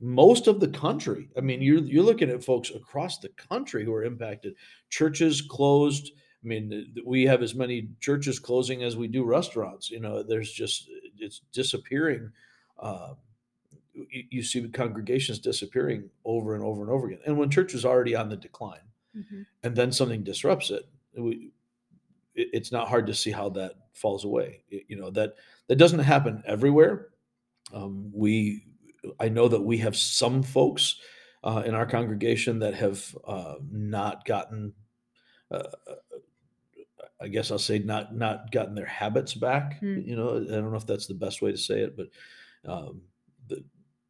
most 0.00 0.46
of 0.46 0.58
the 0.60 0.68
country. 0.68 1.28
I 1.36 1.40
mean 1.40 1.62
you're 1.62 1.80
you're 1.84 2.02
looking 2.04 2.30
at 2.30 2.42
folks 2.42 2.70
across 2.70 3.18
the 3.18 3.28
country 3.30 3.84
who 3.84 3.92
are 3.94 4.04
impacted. 4.04 4.54
Churches 4.88 5.42
closed. 5.42 6.10
I 6.42 6.46
mean 6.46 6.94
we 7.04 7.24
have 7.26 7.42
as 7.42 7.54
many 7.54 7.90
churches 8.00 8.38
closing 8.38 8.82
as 8.82 8.96
we 8.96 9.08
do 9.08 9.24
restaurants 9.24 9.90
you 9.90 10.00
know 10.00 10.22
there's 10.22 10.50
just 10.50 10.88
it's 11.18 11.42
disappearing 11.52 12.32
uh, 12.78 13.12
you, 13.92 14.24
you 14.30 14.42
see 14.42 14.60
the 14.60 14.68
congregations 14.70 15.38
disappearing 15.38 16.08
over 16.24 16.54
and 16.54 16.64
over 16.64 16.80
and 16.80 16.90
over 16.90 17.08
again. 17.08 17.18
And 17.26 17.36
when 17.36 17.50
church 17.50 17.74
is 17.74 17.84
already 17.84 18.14
on 18.16 18.30
the 18.30 18.36
decline 18.36 18.80
Mhm. 19.16 19.46
and 19.64 19.74
then 19.76 19.90
something 19.92 20.22
disrupts 20.22 20.70
it, 20.70 20.84
we, 21.16 21.52
it 22.34 22.48
it's 22.52 22.70
not 22.72 22.88
hard 22.88 23.06
to 23.08 23.14
see 23.14 23.30
how 23.32 23.48
that 23.50 23.72
falls 23.92 24.24
away. 24.24 24.62
It- 24.70 24.84
you 24.88 24.96
know 24.96 25.10
that 25.10 25.34
that 25.68 25.76
doesn't 25.76 25.98
happen 26.00 26.42
everywhere. 26.46 27.08
Um, 27.72 28.10
we, 28.12 28.66
I 29.20 29.28
know 29.28 29.48
that 29.48 29.60
we 29.60 29.78
have 29.78 29.96
some 29.96 30.42
folks 30.42 30.96
uh, 31.44 31.62
in 31.64 31.74
our 31.74 31.86
congregation 31.86 32.58
that 32.60 32.74
have 32.74 33.16
uh, 33.26 33.56
not 33.70 34.24
gotten. 34.24 34.74
Uh, 35.50 35.62
I 37.20 37.28
guess 37.28 37.50
I'll 37.50 37.58
say 37.58 37.78
not 37.78 38.14
not 38.14 38.50
gotten 38.50 38.74
their 38.74 38.86
habits 38.86 39.34
back. 39.34 39.78
Hmm. 39.80 40.00
You 40.00 40.16
know, 40.16 40.36
I 40.36 40.44
don't 40.60 40.70
know 40.70 40.76
if 40.76 40.86
that's 40.86 41.06
the 41.06 41.14
best 41.14 41.42
way 41.42 41.50
to 41.50 41.56
say 41.58 41.80
it, 41.80 41.96
but 41.96 42.08
um, 42.64 43.02
the, 43.48 43.62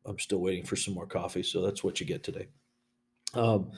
I'm 0.04 0.18
still 0.18 0.38
waiting 0.38 0.64
for 0.64 0.76
some 0.76 0.94
more 0.94 1.06
coffee, 1.06 1.42
so 1.42 1.60
that's 1.62 1.82
what 1.84 2.00
you 2.00 2.06
get 2.06 2.22
today. 2.22 2.48
Um, 3.34 3.72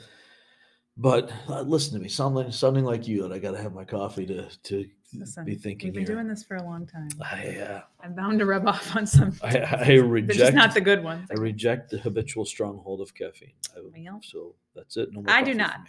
but 0.97 1.31
uh, 1.49 1.61
listen 1.61 1.93
to 1.93 1.99
me, 1.99 2.09
sounding 2.09 2.51
sounding 2.51 2.83
like 2.85 3.07
you, 3.07 3.23
that 3.23 3.31
I 3.33 3.39
got 3.39 3.51
to 3.51 3.61
have 3.61 3.73
my 3.73 3.83
coffee 3.85 4.25
to 4.27 4.47
to 4.49 4.85
Listen, 5.15 5.45
be 5.45 5.53
thinking. 5.55 5.87
we've 5.89 5.93
been 5.93 6.05
here. 6.05 6.15
doing 6.15 6.27
this 6.27 6.43
for 6.43 6.55
a 6.57 6.63
long 6.63 6.87
time. 6.87 7.07
I, 7.21 7.57
uh, 7.57 7.81
I'm 8.03 8.15
bound 8.15 8.39
to 8.39 8.45
rub 8.47 8.67
off 8.67 8.95
on 8.95 9.05
some. 9.05 9.33
I, 9.43 9.59
I 9.59 9.91
reject. 9.97 10.39
just 10.39 10.53
not 10.53 10.73
the 10.73 10.81
good 10.81 11.03
ones. 11.03 11.27
I 11.29 11.35
reject 11.39 11.91
the 11.91 11.99
habitual 11.99 12.45
stronghold 12.45 12.99
of 13.01 13.13
caffeine. 13.13 13.51
I, 13.75 13.81
Well. 13.95 14.21
so 14.23 14.55
that's 14.75 14.97
it. 14.97 15.09
No 15.11 15.21
more 15.21 15.29
I 15.31 15.43
do 15.43 15.53
not. 15.53 15.81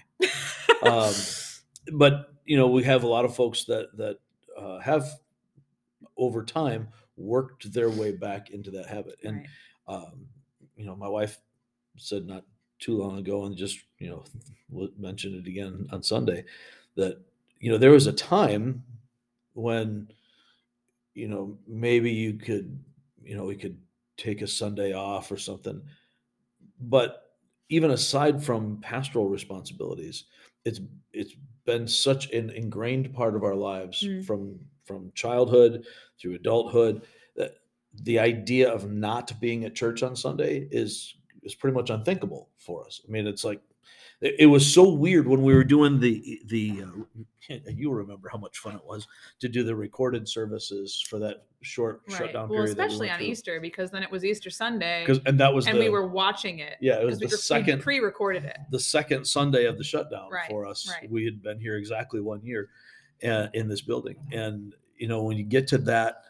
Um, 0.83 1.15
but 1.95 2.35
you 2.45 2.57
know, 2.59 2.69
we 2.69 2.83
have 2.85 3.03
a 3.03 3.07
lot 3.07 3.25
of 3.25 3.35
folks 3.35 3.65
that 3.65 3.97
that 3.97 4.19
uh, 4.59 4.79
have 4.81 5.07
over 6.17 6.45
time 6.45 6.89
worked 7.17 7.73
their 7.73 7.89
way 7.91 8.13
back 8.13 8.51
into 8.51 8.71
that 8.73 8.87
habit, 8.87 9.19
and 9.25 9.37
Right. 9.89 9.97
um, 9.97 10.27
you 10.77 10.85
know, 10.85 10.97
my 10.97 11.09
wife 11.09 11.39
said 11.97 12.27
not 12.27 12.45
too 12.79 12.97
long 12.97 13.19
ago, 13.19 13.45
and 13.45 13.57
just 13.57 13.81
you 13.99 14.09
know, 14.11 14.25
mentioned 14.97 15.37
it 15.37 15.49
again 15.49 15.87
on 15.93 16.03
Sunday, 16.03 16.45
that 16.97 17.21
you 17.61 17.71
know 17.71 17.79
there 17.79 17.91
was 17.93 18.07
a 18.07 18.13
time 18.13 18.85
when 19.55 20.09
you 21.15 21.29
know 21.29 21.59
maybe 21.67 22.11
you 22.11 22.35
could 22.35 22.83
you 23.23 23.37
know 23.37 23.45
we 23.45 23.57
could 23.57 23.81
take 24.17 24.43
a 24.43 24.47
Sunday 24.47 24.93
off 24.93 25.31
or 25.31 25.37
something, 25.37 25.83
but 26.81 27.39
even 27.69 27.91
aside 27.91 28.43
from 28.45 28.81
pastoral 28.81 29.29
responsibilities, 29.29 30.25
it's 30.65 30.81
it's 31.13 31.35
been 31.65 31.89
such 31.89 32.31
an 32.33 32.51
ingrained 32.51 33.15
part 33.15 33.35
of 33.37 33.43
our 33.45 33.55
lives 33.55 34.03
Mm. 34.03 34.25
from 34.27 34.61
from 34.85 35.13
childhood 35.15 35.87
through 36.19 36.35
adulthood 36.35 37.07
that 37.37 37.57
the 38.03 38.19
idea 38.19 38.71
of 38.71 38.91
not 38.91 39.41
being 39.41 39.65
at 39.65 39.75
church 39.75 40.03
on 40.03 40.15
Sunday 40.15 40.69
is 40.71 41.15
is 41.45 41.55
pretty 41.55 41.75
much 41.75 41.91
unthinkable 41.91 42.49
for 42.59 42.85
us. 42.87 43.01
I 43.07 43.11
mean, 43.11 43.27
it's 43.27 43.45
like 43.45 43.61
it, 44.21 44.35
it 44.41 44.47
was 44.47 44.67
so 44.73 44.91
weird 44.91 45.27
when 45.29 45.43
we 45.43 45.55
were 45.55 45.65
doing 45.65 46.01
the 46.01 46.41
the 46.47 46.85
uh, 47.51 47.55
you 47.69 47.91
remember 47.93 48.29
how 48.31 48.39
much 48.39 48.59
fun 48.59 48.75
it 48.75 48.85
was 48.85 49.07
to 49.41 49.49
do 49.49 49.63
the 49.63 49.75
recorded 49.75 50.27
services 50.29 51.05
for 51.09 51.19
that 51.19 51.45
short 51.61 52.01
Right. 52.09 52.19
shutdown 52.19 52.49
Well, 52.49 52.61
period 52.61 52.77
that 52.77 52.83
we 52.83 52.87
especially 52.87 53.11
on 53.11 53.19
through. 53.19 53.27
Easter 53.27 53.61
because 53.61 53.91
then 53.91 54.03
it 54.03 54.11
was 54.11 54.25
Easter 54.25 54.51
Sunday, 54.51 55.07
and 55.27 55.39
that 55.39 55.53
was 55.53 55.67
and 55.67 55.77
the 55.77 55.83
we 55.85 55.89
were 55.91 56.07
watching 56.09 56.59
it. 56.61 56.77
yeah 56.81 57.01
it 57.01 57.05
was 57.05 57.19
the 57.19 57.27
we 57.27 57.31
second 57.31 57.81
pre-recorded 57.83 58.45
it. 58.45 58.59
the 58.71 58.81
second 58.81 59.27
Sunday 59.27 59.67
of 59.67 59.77
the 59.79 59.85
shutdown 59.85 60.31
Right, 60.31 60.49
for 60.49 60.67
us. 60.67 60.91
right. 61.01 61.11
We 61.11 61.25
had 61.25 61.43
been 61.43 61.61
here 61.61 61.77
exactly 61.77 62.21
one 62.21 62.43
year 62.43 62.71
uh, 63.25 63.49
in 63.55 63.69
this 63.69 63.81
building. 63.83 64.17
And, 64.33 64.75
you 64.99 65.09
know, 65.09 65.23
when 65.23 65.37
you 65.37 65.45
get 65.45 65.67
to 65.69 65.79
that, 65.79 66.23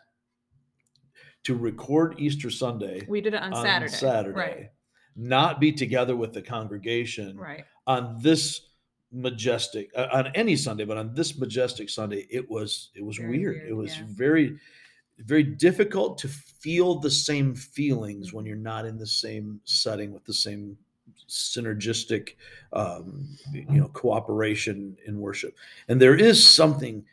to 1.45 1.55
record 1.55 2.15
Easter 2.19 2.49
Sunday 2.51 3.05
We 3.09 3.21
did 3.21 3.35
it 3.35 3.43
on, 3.43 3.53
on 3.53 3.63
Saturday. 3.65 3.93
Saturday, 3.93 4.39
Right. 4.39 4.71
Not 5.17 5.61
be 5.61 5.73
together 5.73 6.17
with 6.17 6.33
the 6.33 6.43
congregation 6.43 7.37
Right. 7.37 7.65
on 7.87 8.19
this 8.21 8.69
majestic 9.13 9.91
uh, 9.97 10.09
on 10.13 10.27
any 10.35 10.57
Sunday, 10.57 10.85
but 10.85 10.97
on 10.97 11.15
this 11.15 11.39
majestic 11.39 11.89
Sunday, 11.89 12.27
it 12.31 12.49
was 12.51 12.91
it 12.95 13.05
was 13.05 13.17
Very 13.17 13.31
weird. 13.39 13.55
weird, 13.57 13.69
It 13.69 13.75
was 13.75 13.97
yeah. 13.99 14.05
very 14.09 14.59
very 15.19 15.45
difficult 15.45 16.19
to 16.19 16.27
feel 16.29 16.99
the 16.99 17.11
same 17.11 17.55
feelings 17.55 18.33
when 18.33 18.45
you're 18.45 18.57
not 18.57 18.85
in 18.85 18.99
the 18.99 19.07
same 19.07 19.61
setting 19.65 20.13
with 20.13 20.25
the 20.25 20.35
same 20.35 20.77
synergistic 21.29 22.31
um, 22.73 23.29
you 23.53 23.65
know 23.81 23.89
cooperation 23.89 24.97
in 25.07 25.21
worship 25.21 25.55
and 25.89 26.01
there 26.01 26.17
is 26.17 26.45
something 26.45 27.05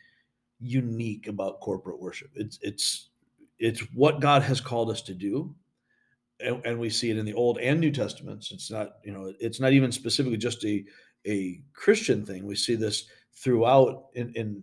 unique 0.60 1.28
about 1.28 1.60
corporate 1.60 2.00
worship 2.00 2.30
it's 2.34 2.58
it's 2.62 3.10
it's 3.58 3.80
what 3.94 4.20
god 4.20 4.42
has 4.42 4.60
called 4.60 4.90
us 4.90 5.02
to 5.02 5.14
do 5.14 5.54
and, 6.42 6.66
and 6.66 6.78
we 6.78 6.90
see 6.90 7.10
it 7.10 7.18
in 7.18 7.24
the 7.26 7.34
old 7.34 7.58
and 7.58 7.80
new 7.80 7.90
testaments. 7.90 8.52
It's 8.52 8.70
not 8.70 8.96
you 9.04 9.12
know 9.12 9.32
it's 9.40 9.60
not 9.60 9.72
even 9.72 9.92
specifically 9.92 10.38
just 10.38 10.64
a 10.64 10.84
a 11.26 11.60
christian 11.72 12.24
thing. 12.24 12.46
We 12.46 12.56
see 12.56 12.74
this 12.74 13.06
throughout 13.34 14.06
in 14.14 14.32
in 14.34 14.62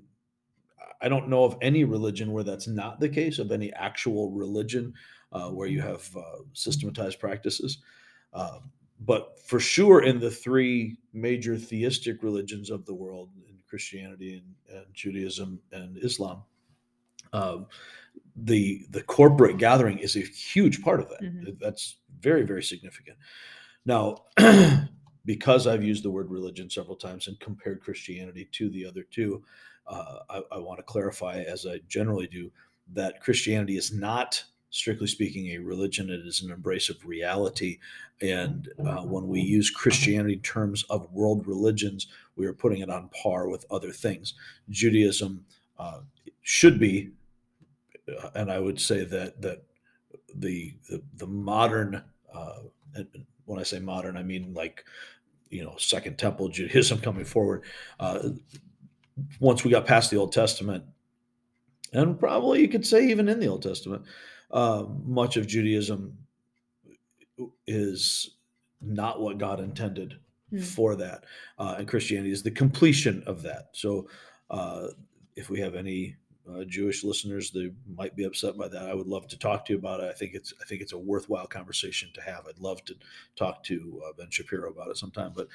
i 1.01 1.09
don't 1.09 1.27
know 1.27 1.43
of 1.43 1.57
any 1.61 1.83
religion 1.83 2.31
where 2.31 2.43
that's 2.43 2.67
not 2.67 2.99
the 2.99 3.09
case 3.09 3.39
of 3.39 3.51
any 3.51 3.73
actual 3.73 4.31
religion 4.31 4.93
uh, 5.31 5.49
where 5.49 5.67
you 5.67 5.81
have 5.81 6.09
uh, 6.15 6.43
systematized 6.53 7.19
practices. 7.19 7.79
Uh, 8.33 8.59
but 9.01 9.39
for 9.45 9.59
sure 9.59 10.03
in 10.03 10.19
the 10.19 10.29
three 10.29 10.97
major 11.13 11.57
theistic 11.57 12.21
religions 12.21 12.69
of 12.69 12.85
the 12.85 12.93
world 12.93 13.29
in 13.47 13.55
christianity 13.67 14.43
and, 14.43 14.77
and 14.77 14.85
judaism 14.93 15.59
and 15.71 15.97
islam 15.99 16.43
um, 17.33 17.67
the 18.45 18.85
the 18.89 19.03
corporate 19.03 19.57
gathering 19.57 19.99
is 19.99 20.15
a 20.15 20.21
huge 20.21 20.81
part 20.81 20.99
of 20.99 21.09
that. 21.09 21.21
Mhm. 21.21 21.59
that's 21.59 21.97
very 22.19 22.43
very 22.43 22.63
significant. 22.63 23.17
Now 23.85 24.23
because 25.25 25.67
i've 25.67 25.83
used 25.83 26.03
the 26.03 26.09
word 26.09 26.29
religion 26.31 26.69
several 26.69 26.95
times 26.95 27.27
and 27.27 27.39
compared 27.39 27.81
christianity 27.81 28.47
to 28.51 28.69
the 28.69 28.85
other 28.85 29.03
two 29.03 29.43
uh, 29.85 30.19
I, 30.29 30.41
I 30.53 30.57
want 30.59 30.79
to 30.79 30.83
clarify 30.83 31.41
as 31.41 31.65
i 31.65 31.79
generally 31.87 32.27
do 32.27 32.51
that 32.93 33.19
christianity 33.21 33.77
is 33.77 33.93
not 33.93 34.43
strictly 34.71 35.07
speaking 35.07 35.47
a 35.47 35.57
religion. 35.57 36.11
It 36.11 36.25
is 36.27 36.43
an 36.43 36.51
embrace 36.51 36.89
of 36.89 37.03
reality. 37.05 37.79
And 38.21 38.69
uh, 38.85 39.01
when 39.01 39.27
we 39.27 39.41
use 39.41 39.69
christianity 39.69 40.37
terms 40.37 40.83
of 40.89 41.11
world 41.11 41.47
religions 41.47 42.07
we 42.35 42.45
are 42.45 42.53
putting 42.53 42.79
it 42.79 42.89
on 42.89 43.09
par 43.09 43.49
with 43.49 43.65
other 43.69 43.91
things. 43.91 44.33
Judaism 44.69 45.45
uh, 45.77 45.99
should 46.41 46.79
be 46.79 47.11
and 48.35 48.51
i 48.51 48.59
would 48.59 48.79
say 48.79 49.03
that 49.03 49.41
that 49.41 49.63
the 50.35 50.73
the, 50.89 51.01
the 51.15 51.27
modern 51.27 52.03
uh, 52.33 52.59
when 53.45 53.59
i 53.59 53.63
say 53.63 53.79
modern 53.79 54.17
i 54.17 54.23
mean 54.23 54.53
like 54.53 54.83
you 55.49 55.63
know 55.63 55.75
second 55.77 56.17
temple 56.17 56.49
judaism 56.49 56.99
coming 57.01 57.25
forward 57.25 57.63
uh, 57.99 58.29
once 59.39 59.63
we 59.63 59.71
got 59.71 59.85
past 59.85 60.11
the 60.11 60.17
old 60.17 60.31
testament 60.31 60.83
and 61.93 62.19
probably 62.19 62.61
you 62.61 62.67
could 62.67 62.85
say 62.85 63.07
even 63.07 63.27
in 63.27 63.39
the 63.39 63.47
old 63.47 63.63
testament 63.63 64.03
uh, 64.51 64.85
much 65.03 65.37
of 65.37 65.47
judaism 65.47 66.17
is 67.67 68.37
not 68.81 69.21
what 69.21 69.37
god 69.37 69.59
intended 69.59 70.19
Hmm. 70.51 70.61
for 70.61 70.95
that 70.95 71.25
uh, 71.59 71.75
and 71.77 71.87
christianity 71.87 72.31
is 72.31 72.41
the 72.41 72.49
completion 72.49 73.21
of 73.27 73.43
that 73.43 73.69
so 73.73 74.09
uh, 74.49 74.87
if 75.35 75.47
we 75.47 75.59
have 75.59 75.75
any 75.75 76.15
uh, 76.55 76.63
Jewish 76.63 77.03
listeners 77.03 77.51
that 77.51 77.73
might 77.95 78.15
be 78.15 78.23
upset 78.23 78.57
by 78.57 78.67
that, 78.67 78.89
I 78.89 78.93
would 78.93 79.07
love 79.07 79.27
to 79.27 79.37
talk 79.37 79.65
to 79.65 79.73
you 79.73 79.79
about 79.79 79.99
it. 79.99 80.09
I 80.09 80.13
think 80.13 80.33
it's 80.33 80.53
I 80.61 80.65
think 80.65 80.81
it's 80.81 80.93
a 80.93 80.97
worthwhile 80.97 81.47
conversation 81.47 82.09
to 82.13 82.21
have. 82.21 82.47
I'd 82.47 82.59
love 82.59 82.83
to 82.85 82.95
talk 83.35 83.63
to 83.65 84.01
uh, 84.05 84.13
Ben 84.17 84.29
Shapiro 84.29 84.69
about 84.71 84.89
it 84.89 84.97
sometime, 84.97 85.33
but 85.35 85.47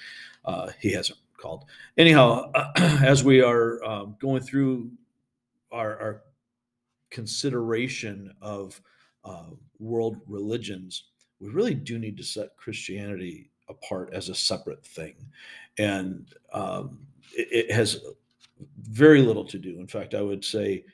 uh, 0.44 0.70
he 0.80 0.92
hasn't 0.92 1.18
called. 1.36 1.64
Anyhow, 1.96 2.50
as 2.76 3.24
we 3.24 3.42
are 3.42 3.82
um, 3.84 4.16
going 4.20 4.42
through 4.42 4.90
our, 5.72 5.98
our 5.98 6.22
consideration 7.10 8.32
of 8.40 8.80
uh, 9.24 9.50
world 9.78 10.20
religions, 10.26 11.04
we 11.40 11.48
really 11.48 11.74
do 11.74 11.98
need 11.98 12.16
to 12.16 12.24
set 12.24 12.56
Christianity 12.56 13.50
apart 13.68 14.10
as 14.12 14.28
a 14.28 14.34
separate 14.34 14.84
thing, 14.84 15.14
and 15.78 16.28
um, 16.52 16.98
it, 17.32 17.68
it 17.68 17.70
has 17.70 18.00
very 18.78 19.22
little 19.22 19.44
to 19.46 19.58
do. 19.58 19.78
In 19.80 19.86
fact, 19.86 20.14
I 20.14 20.22
would 20.22 20.44
say 20.44 20.84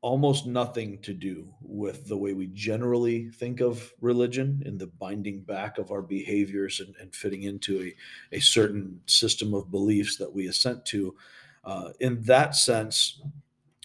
almost 0.00 0.46
nothing 0.46 1.00
to 1.00 1.14
do 1.14 1.54
with 1.62 2.06
the 2.06 2.16
way 2.16 2.34
we 2.34 2.46
generally 2.48 3.30
think 3.30 3.60
of 3.60 3.92
religion 4.02 4.62
and 4.66 4.78
the 4.78 4.86
binding 4.86 5.40
back 5.42 5.78
of 5.78 5.90
our 5.90 6.02
behaviors 6.02 6.80
and, 6.80 6.94
and 7.00 7.14
fitting 7.14 7.44
into 7.44 7.82
a, 7.82 8.36
a 8.36 8.40
certain 8.40 9.00
system 9.06 9.54
of 9.54 9.70
beliefs 9.70 10.18
that 10.18 10.32
we 10.32 10.48
assent 10.48 10.84
to. 10.84 11.16
Uh, 11.64 11.92
in 12.00 12.20
that 12.22 12.54
sense, 12.54 13.22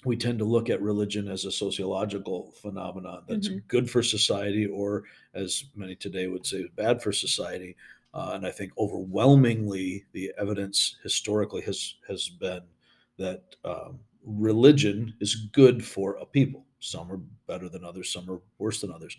we 0.05 0.15
tend 0.17 0.39
to 0.39 0.45
look 0.45 0.69
at 0.69 0.81
religion 0.81 1.27
as 1.27 1.45
a 1.45 1.51
sociological 1.51 2.51
phenomenon 2.53 3.23
that's 3.27 3.49
Mhm. 3.49 3.67
good 3.67 3.89
for 3.89 4.01
society, 4.03 4.65
or 4.65 5.03
as 5.33 5.65
many 5.75 5.95
today 5.95 6.27
would 6.27 6.45
say, 6.45 6.67
bad 6.75 7.01
for 7.01 7.11
society. 7.11 7.75
Uh, 8.13 8.31
and 8.33 8.45
I 8.45 8.51
think 8.51 8.71
overwhelmingly 8.77 10.05
the 10.13 10.33
evidence 10.37 10.97
historically 11.03 11.61
has 11.63 11.95
has 12.07 12.29
been 12.29 12.63
that 13.19 13.43
um, 13.63 13.99
religion 14.25 15.13
is 15.19 15.35
good 15.35 15.85
for 15.85 16.15
a 16.15 16.25
people. 16.25 16.65
Some 16.79 17.11
are 17.11 17.21
better 17.47 17.69
than 17.69 17.85
others, 17.85 18.11
some 18.11 18.29
are 18.29 18.41
worse 18.57 18.81
than 18.81 18.91
others. 18.91 19.15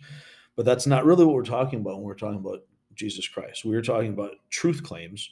But 0.55 0.65
that's 0.65 0.87
not 0.87 1.05
really 1.05 1.23
what 1.25 1.35
we're 1.35 1.43
talking 1.43 1.79
about 1.79 1.95
when 1.95 2.03
we're 2.03 2.15
talking 2.15 2.39
about 2.39 2.63
Jesus 2.93 3.27
Christ. 3.27 3.63
We 3.63 3.75
are 3.75 3.81
talking 3.81 4.11
about 4.11 4.31
truth 4.49 4.83
claims. 4.83 5.29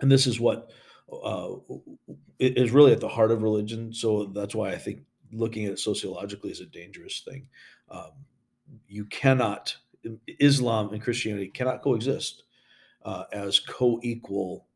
And 0.00 0.10
this 0.10 0.26
is 0.26 0.38
what 0.38 0.70
uh, 1.12 1.54
is 2.38 2.70
really 2.70 2.92
at 2.92 3.00
the 3.00 3.08
heart 3.08 3.30
of 3.30 3.42
religion. 3.42 3.92
So 3.92 4.26
that's 4.26 4.54
why 4.54 4.70
I 4.70 4.78
think 4.78 5.00
looking 5.32 5.64
at 5.64 5.72
it 5.72 5.78
sociologically 5.78 6.50
is 6.50 6.60
a 6.60 6.66
dangerous 6.66 7.20
thing. 7.20 7.48
Um, 7.90 8.12
you 8.86 9.06
cannot, 9.06 9.74
Islam 10.38 10.92
and 10.92 11.02
Christianity 11.02 11.48
cannot 11.48 11.82
coexist 11.82 12.44
uh, 13.04 13.24
as 13.32 13.58
co 13.58 13.98
equal 14.02 14.66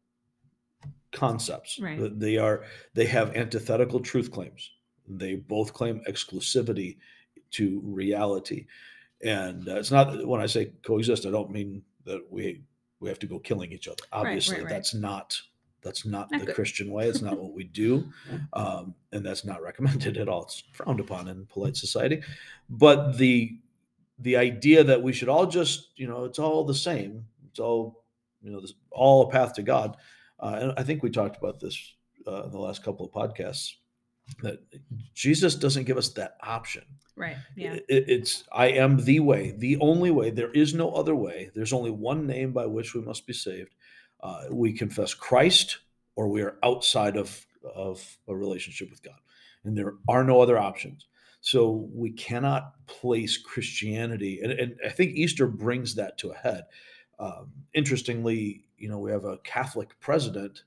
concepts. 1.12 1.78
Right. 1.80 1.98
Th- 1.98 2.12
They 2.16 2.36
are 2.38 2.64
they 2.94 3.06
have 3.06 3.36
antithetical 3.36 4.00
truth 4.00 4.30
claims. 4.30 4.70
They 5.08 5.34
both 5.36 5.72
claim 5.72 6.02
exclusivity 6.08 6.96
to 7.52 7.80
reality, 7.84 8.66
and 9.22 9.68
uh, 9.68 9.76
it's 9.76 9.90
not 9.90 10.26
when 10.26 10.40
I 10.40 10.46
say 10.46 10.72
coexist. 10.84 11.26
I 11.26 11.30
don't 11.30 11.50
mean 11.50 11.82
that 12.04 12.20
we 12.30 12.62
we 13.00 13.08
have 13.08 13.18
to 13.20 13.26
go 13.26 13.38
killing 13.38 13.72
each 13.72 13.88
other. 13.88 14.02
right, 14.12 14.20
Obviously, 14.20 14.60
right. 14.60 14.68
that's 14.68 14.94
not 14.94 15.38
that's 15.82 16.06
not 16.06 16.30
Not 16.30 16.40
the 16.40 16.46
good. 16.46 16.54
Christian 16.54 16.90
way. 16.92 17.08
It's 17.08 17.22
not 17.22 17.38
what 17.38 17.52
we 17.52 17.64
do, 17.64 18.08
um, 18.52 18.94
and 19.12 19.26
that's 19.26 19.44
not 19.44 19.60
recommended 19.62 20.16
at 20.16 20.28
all. 20.28 20.44
It's 20.44 20.62
frowned 20.72 21.00
upon 21.00 21.28
in 21.28 21.46
polite 21.46 21.76
society. 21.76 22.22
But 22.70 23.18
the 23.18 23.58
the 24.20 24.36
idea 24.36 24.84
that 24.84 25.02
we 25.02 25.12
should 25.12 25.28
all 25.28 25.46
just 25.46 25.88
you 25.96 26.06
know 26.06 26.24
it's 26.24 26.38
all 26.38 26.64
the 26.64 26.74
same. 26.74 27.24
It's 27.50 27.58
all 27.58 28.04
you 28.44 28.50
know, 28.50 28.60
this, 28.60 28.74
all 28.90 29.28
a 29.28 29.30
path 29.30 29.52
to 29.54 29.62
God. 29.62 29.96
Uh, 30.42 30.58
and 30.60 30.72
I 30.76 30.82
think 30.82 31.02
we 31.02 31.10
talked 31.10 31.36
about 31.36 31.60
this 31.60 31.94
uh, 32.26 32.42
in 32.44 32.50
the 32.50 32.58
last 32.58 32.82
couple 32.82 33.06
of 33.06 33.12
podcasts 33.12 33.70
that 34.42 34.58
Jesus 35.14 35.54
doesn't 35.54 35.84
give 35.84 35.96
us 35.96 36.08
that 36.10 36.36
option. 36.42 36.84
Right. 37.16 37.36
Yeah. 37.56 37.74
It- 37.88 38.08
it's 38.08 38.44
I 38.52 38.66
am 38.68 39.04
the 39.04 39.20
way, 39.20 39.52
the 39.56 39.78
only 39.80 40.10
way. 40.10 40.30
There 40.30 40.50
is 40.50 40.74
no 40.74 40.90
other 40.92 41.14
way. 41.14 41.50
There's 41.54 41.72
only 41.72 41.90
one 41.90 42.26
name 42.26 42.52
by 42.52 42.66
which 42.66 42.94
we 42.94 43.02
must 43.02 43.26
be 43.26 43.32
saved. 43.32 43.74
Uh, 44.20 44.44
we 44.50 44.72
confess 44.72 45.14
Christ, 45.14 45.78
or 46.16 46.28
we 46.28 46.42
are 46.42 46.56
outside 46.62 47.16
of 47.16 47.46
of 47.74 48.18
a 48.28 48.34
relationship 48.34 48.90
with 48.90 49.02
God, 49.02 49.20
and 49.64 49.76
there 49.78 49.94
are 50.08 50.24
no 50.24 50.40
other 50.40 50.58
options. 50.58 51.06
So 51.40 51.88
we 51.92 52.10
cannot 52.12 52.86
place 52.86 53.36
Christianity, 53.36 54.40
and, 54.42 54.52
and 54.52 54.76
I 54.86 54.90
think 54.90 55.14
Easter 55.16 55.46
brings 55.48 55.96
that 55.96 56.18
to 56.18 56.30
a 56.30 56.36
head. 56.36 56.64
Um, 57.18 57.52
interestingly, 57.74 58.64
you 58.82 58.88
know, 58.88 58.98
we 58.98 59.12
have 59.12 59.24
a 59.24 59.38
Catholic 59.38 59.88
president, 60.00 60.64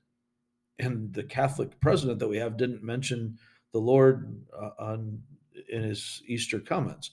and 0.78 1.12
the 1.12 1.22
Catholic 1.22 1.78
president 1.80 2.18
that 2.18 2.28
we 2.28 2.38
have 2.38 2.56
didn't 2.56 2.82
mention 2.82 3.38
the 3.72 3.78
Lord 3.78 4.42
uh, 4.58 4.70
on 4.78 5.20
in 5.68 5.82
his 5.82 6.22
Easter 6.26 6.58
comments. 6.58 7.10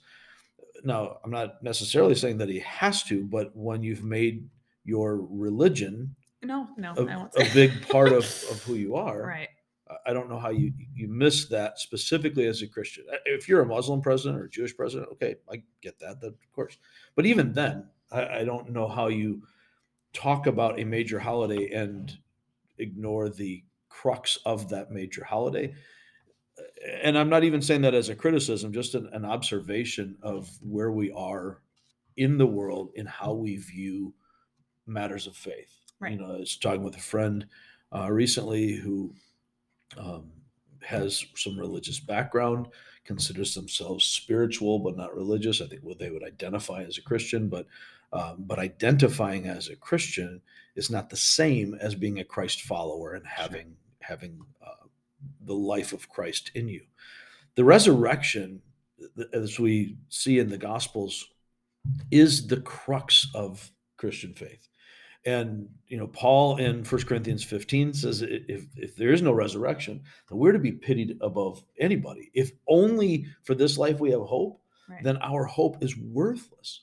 Now, 0.86 1.18
I'm 1.24 1.32
not 1.32 1.62
necessarily 1.62 2.16
saying 2.16 2.38
that 2.38 2.48
he 2.50 2.60
has 2.60 3.04
to, 3.04 3.26
but 3.26 3.56
when 3.56 3.84
you've 3.84 4.04
made 4.04 4.48
your 4.86 5.28
religion 5.30 6.16
No, 6.42 6.70
no, 6.78 6.94
a, 6.98 7.42
a 7.42 7.54
big 7.54 7.88
part 7.90 8.12
of, 8.14 8.24
of 8.52 8.64
who 8.64 8.76
you 8.76 8.96
are. 8.96 9.22
right. 9.22 9.50
I- 10.06 10.14
don't 10.14 10.30
know 10.30 10.40
how 10.40 10.50
you 10.50 10.72
you 10.96 11.08
miss 11.08 11.48
that 11.50 11.80
specifically 11.80 12.48
as 12.48 12.62
a 12.62 12.68
Christian. 12.68 13.04
If 13.26 13.48
you're 13.50 13.62
a 13.62 13.66
Muslim 13.66 14.02
president 14.02 14.42
or 14.42 14.46
a 14.46 14.50
Jewish 14.50 14.76
president, 14.76 15.10
okay, 15.12 15.36
I 15.52 15.62
get 15.82 16.00
that, 16.00 16.22
that 16.22 16.28
of 16.28 16.52
course. 16.54 16.78
But 17.16 17.26
even 17.26 17.54
then, 17.54 17.88
I, 18.10 18.40
I 18.40 18.44
don't 18.46 18.72
know 18.72 18.88
how 18.88 19.08
you 19.10 19.44
talk 20.14 20.48
about 20.48 20.80
a 20.80 20.84
major 20.84 21.20
holiday 21.20 21.72
and 21.72 22.18
ignore 22.78 23.30
the 23.30 23.64
crux 23.90 24.38
of 24.46 24.70
that 24.70 24.92
major 24.92 25.24
holiday. 25.24 25.74
And 27.02 27.18
I'm 27.18 27.30
not 27.30 27.44
even 27.44 27.62
saying 27.62 27.82
that 27.82 27.94
as 27.94 28.10
a 28.10 28.16
criticism, 28.16 28.74
just 28.74 28.96
an, 28.96 29.10
an 29.14 29.26
observation 29.26 30.18
of 30.22 30.50
where 30.62 30.92
we 30.92 31.12
are 31.12 31.62
in 32.18 32.38
the 32.38 32.46
world 32.46 32.92
in 32.96 33.06
how 33.06 33.34
we 33.34 33.58
view 33.58 34.14
matters 34.86 35.28
of 35.28 35.36
faith. 35.36 35.74
Right. 36.00 36.14
You 36.14 36.20
know, 36.20 36.36
I 36.36 36.40
was 36.40 36.58
talking 36.58 36.84
with 36.84 36.96
a 36.96 37.02
friend 37.02 37.48
uh, 37.96 38.12
recently 38.12 38.74
who 38.74 39.14
um, 39.98 40.32
has 40.82 41.26
some 41.36 41.58
religious 41.58 42.00
background, 42.00 42.68
considers 43.06 43.54
themselves 43.56 44.06
spiritual 44.06 44.80
but 44.80 44.98
not 44.98 45.16
religious. 45.16 45.62
I 45.62 45.68
think 45.68 45.84
what 45.84 46.00
they 46.00 46.10
would 46.10 46.24
identify 46.24 46.84
as 46.84 46.98
a 46.98 47.04
Christian, 47.04 47.50
but 47.50 47.66
um, 48.14 48.36
but 48.40 48.60
identifying 48.60 49.48
as 49.48 49.68
a 49.70 49.76
Christian 49.76 50.42
is 50.76 50.90
not 50.90 51.10
the 51.10 51.18
same 51.18 51.74
as 51.76 51.96
being 51.96 52.20
a 52.20 52.24
Christ 52.24 52.62
follower 52.62 53.14
and 53.14 53.26
having 53.26 53.76
having 54.00 54.40
uh, 54.66 54.86
the 55.46 55.54
life 55.56 55.94
of 55.94 56.10
Christ 56.10 56.52
in 56.56 56.68
you. 56.68 56.82
The 57.56 57.64
resurrection, 57.64 58.62
as 59.34 59.60
we 59.60 59.98
see 60.10 60.40
in 60.40 60.50
the 60.50 60.58
Gospels, 60.58 61.26
is 62.12 62.48
the 62.48 62.62
crux 62.62 63.28
of 63.34 63.72
Christian 63.98 64.34
faith. 64.34 64.68
And 65.26 65.70
you 65.88 65.98
know, 65.98 66.08
Paul 66.08 66.58
in 66.58 66.84
1 66.84 67.02
Corinthians 67.04 67.44
15 67.44 67.94
says 67.94 68.22
if, 68.22 68.66
if 68.76 68.96
there 68.96 69.14
is 69.14 69.22
no 69.22 69.32
resurrection, 69.32 70.02
then 70.30 70.38
we're 70.38 70.52
to 70.52 70.60
be 70.60 70.72
pitied 70.74 71.18
above 71.22 71.64
anybody. 71.80 72.30
If 72.34 72.52
only 72.68 73.26
for 73.44 73.56
this 73.56 73.78
life 73.78 74.00
we 74.00 74.12
have 74.12 74.22
hope, 74.22 74.60
Right. 74.90 75.02
then 75.02 75.16
our 75.22 75.46
hope 75.46 75.82
is 75.82 75.98
worthless. 75.98 76.82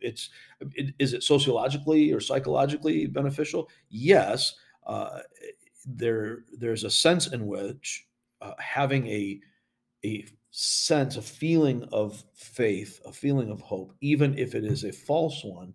It's 0.00 0.30
it, 0.74 0.94
is 0.98 1.12
it 1.12 1.22
sociologically 1.22 2.12
or 2.12 2.20
psychologically 2.20 3.06
beneficial? 3.06 3.68
Yes. 3.88 4.54
Uh, 4.86 5.20
there 5.86 6.44
there's 6.52 6.84
a 6.84 6.90
sense 6.90 7.28
in 7.28 7.46
which 7.46 8.06
uh, 8.40 8.52
having 8.58 9.06
a 9.06 9.40
a 10.04 10.26
sense, 10.50 11.16
a 11.16 11.22
feeling 11.22 11.84
of 11.92 12.24
faith, 12.34 13.00
a 13.04 13.12
feeling 13.12 13.50
of 13.50 13.60
hope, 13.60 13.94
even 14.00 14.36
if 14.38 14.54
it 14.54 14.64
is 14.64 14.84
a 14.84 14.92
false 14.92 15.44
one, 15.44 15.74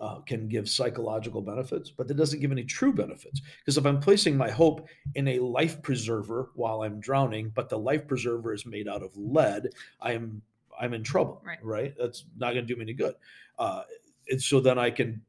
uh, 0.00 0.20
can 0.20 0.48
give 0.48 0.68
psychological 0.68 1.40
benefits, 1.40 1.90
but 1.90 2.08
that 2.08 2.16
doesn't 2.16 2.40
give 2.40 2.52
any 2.52 2.64
true 2.64 2.92
benefits. 2.92 3.40
Because 3.58 3.78
if 3.78 3.86
I'm 3.86 4.00
placing 4.00 4.36
my 4.36 4.50
hope 4.50 4.86
in 5.14 5.28
a 5.28 5.38
life 5.38 5.80
preserver 5.82 6.50
while 6.54 6.82
I'm 6.82 7.00
drowning, 7.00 7.52
but 7.54 7.68
the 7.68 7.78
life 7.78 8.06
preserver 8.06 8.52
is 8.52 8.66
made 8.66 8.88
out 8.88 9.02
of 9.02 9.16
lead, 9.16 9.68
I 10.00 10.12
am 10.12 10.42
I'm 10.80 10.94
in 10.94 11.02
trouble. 11.02 11.42
Right. 11.44 11.58
Right. 11.62 11.94
That's 11.98 12.24
not 12.36 12.52
going 12.54 12.66
to 12.66 12.72
do 12.72 12.76
me 12.76 12.82
any 12.84 12.92
good. 12.94 13.14
Uh, 13.58 13.82
and 14.28 14.42
so 14.42 14.60
then 14.60 14.78
I 14.78 14.90
can 14.90 15.22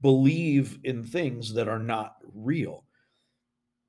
believe 0.00 0.78
in 0.84 1.04
things 1.04 1.54
that 1.54 1.68
are 1.68 1.78
not 1.78 2.16
real. 2.34 2.84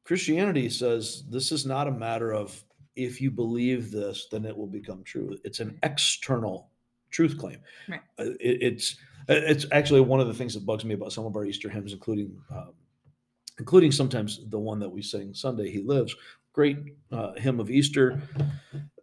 Christianity 0.05 0.69
says 0.69 1.23
this 1.29 1.51
is 1.51 1.65
not 1.65 1.87
a 1.87 1.91
matter 1.91 2.33
of 2.33 2.63
if 2.95 3.21
you 3.21 3.31
believe 3.31 3.89
this, 3.91 4.27
then 4.31 4.45
it 4.45 4.55
will 4.55 4.67
become 4.67 5.03
true. 5.03 5.37
It's 5.43 5.59
an 5.59 5.79
external 5.81 6.69
truth 7.09 7.37
claim. 7.37 7.59
Right. 7.87 8.01
Uh, 8.19 8.31
it- 8.39 8.61
it's 8.61 8.95
it's 9.29 9.65
actually 9.71 10.01
one 10.01 10.19
of 10.19 10.27
the 10.27 10.33
things 10.33 10.53
that 10.53 10.65
bugs 10.65 10.83
me 10.83 10.93
about 10.93 11.13
some 11.13 11.25
of 11.25 11.35
our 11.37 11.45
Easter 11.45 11.69
hymns, 11.69 11.93
including 11.93 12.37
um, 12.51 12.73
including 13.57 13.91
sometimes 13.91 14.41
the 14.49 14.59
one 14.59 14.79
that 14.79 14.89
we 14.89 15.01
sing 15.01 15.33
Sunday. 15.33 15.71
He 15.71 15.79
lives. 15.81 16.13
Great 16.51 16.77
uh, 17.11 17.31
hymn 17.37 17.59
of 17.61 17.71
Easter. 17.71 18.21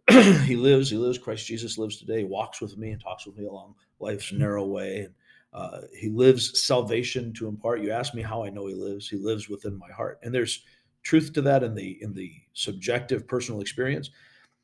he 0.45 0.55
lives. 0.55 0.89
He 0.89 0.97
lives. 0.97 1.17
Christ 1.17 1.45
Jesus 1.45 1.77
lives 1.77 1.97
today. 1.97 2.19
He 2.19 2.23
walks 2.25 2.61
with 2.61 2.77
me 2.77 2.91
and 2.91 3.01
talks 3.01 3.25
with 3.25 3.37
me 3.37 3.45
along 3.45 3.75
life's 3.99 4.31
narrow 4.33 4.65
way. 4.65 5.01
And 5.01 5.13
uh, 5.53 5.81
he 5.97 6.09
lives 6.09 6.63
salvation 6.63 7.33
to 7.33 7.47
impart. 7.47 7.81
You 7.81 7.91
ask 7.91 8.13
me 8.13 8.21
how 8.21 8.43
I 8.43 8.49
know 8.49 8.67
he 8.67 8.73
lives. 8.73 9.09
He 9.09 9.17
lives 9.17 9.49
within 9.49 9.77
my 9.77 9.91
heart. 9.91 10.19
And 10.23 10.33
there's 10.33 10.63
truth 11.03 11.33
to 11.33 11.41
that 11.41 11.63
in 11.63 11.73
the 11.75 11.97
in 12.01 12.13
the 12.13 12.31
subjective 12.53 13.27
personal 13.27 13.59
experience 13.61 14.11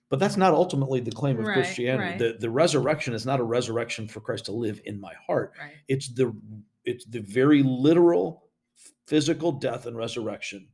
but 0.10 0.20
that's 0.20 0.38
not 0.38 0.54
ultimately 0.54 1.00
the 1.00 1.10
claim 1.12 1.40
of 1.40 1.46
Right, 1.48 1.54
christianity 1.56 2.10
right. 2.12 2.20
the 2.20 2.38
the 2.40 2.50
resurrection 2.52 3.16
is 3.16 3.26
not 3.26 3.40
a 3.40 3.44
resurrection 3.44 4.08
for 4.08 4.20
christ 4.22 4.46
to 4.46 4.52
live 4.52 4.80
in 4.86 5.02
my 5.02 5.14
heart 5.26 5.54
Right. 5.60 5.72
it's 5.88 6.10
the 6.10 6.32
it's 6.86 7.06
the 7.06 7.22
very 7.22 7.64
literal 7.64 8.44
physical 9.08 9.52
death 9.52 9.88
and 9.88 9.98
resurrection 9.98 10.68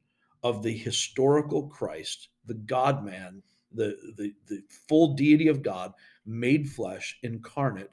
of 0.44 0.64
the 0.64 0.76
historical 0.76 1.68
christ 1.70 2.28
the 2.46 2.56
god 2.56 3.06
man 3.06 3.42
the 3.74 3.98
the, 4.18 4.34
the 4.48 4.62
full 4.88 5.14
deity 5.16 5.48
of 5.48 5.62
god 5.64 5.94
made 6.26 6.70
flesh 6.70 7.18
incarnate 7.24 7.90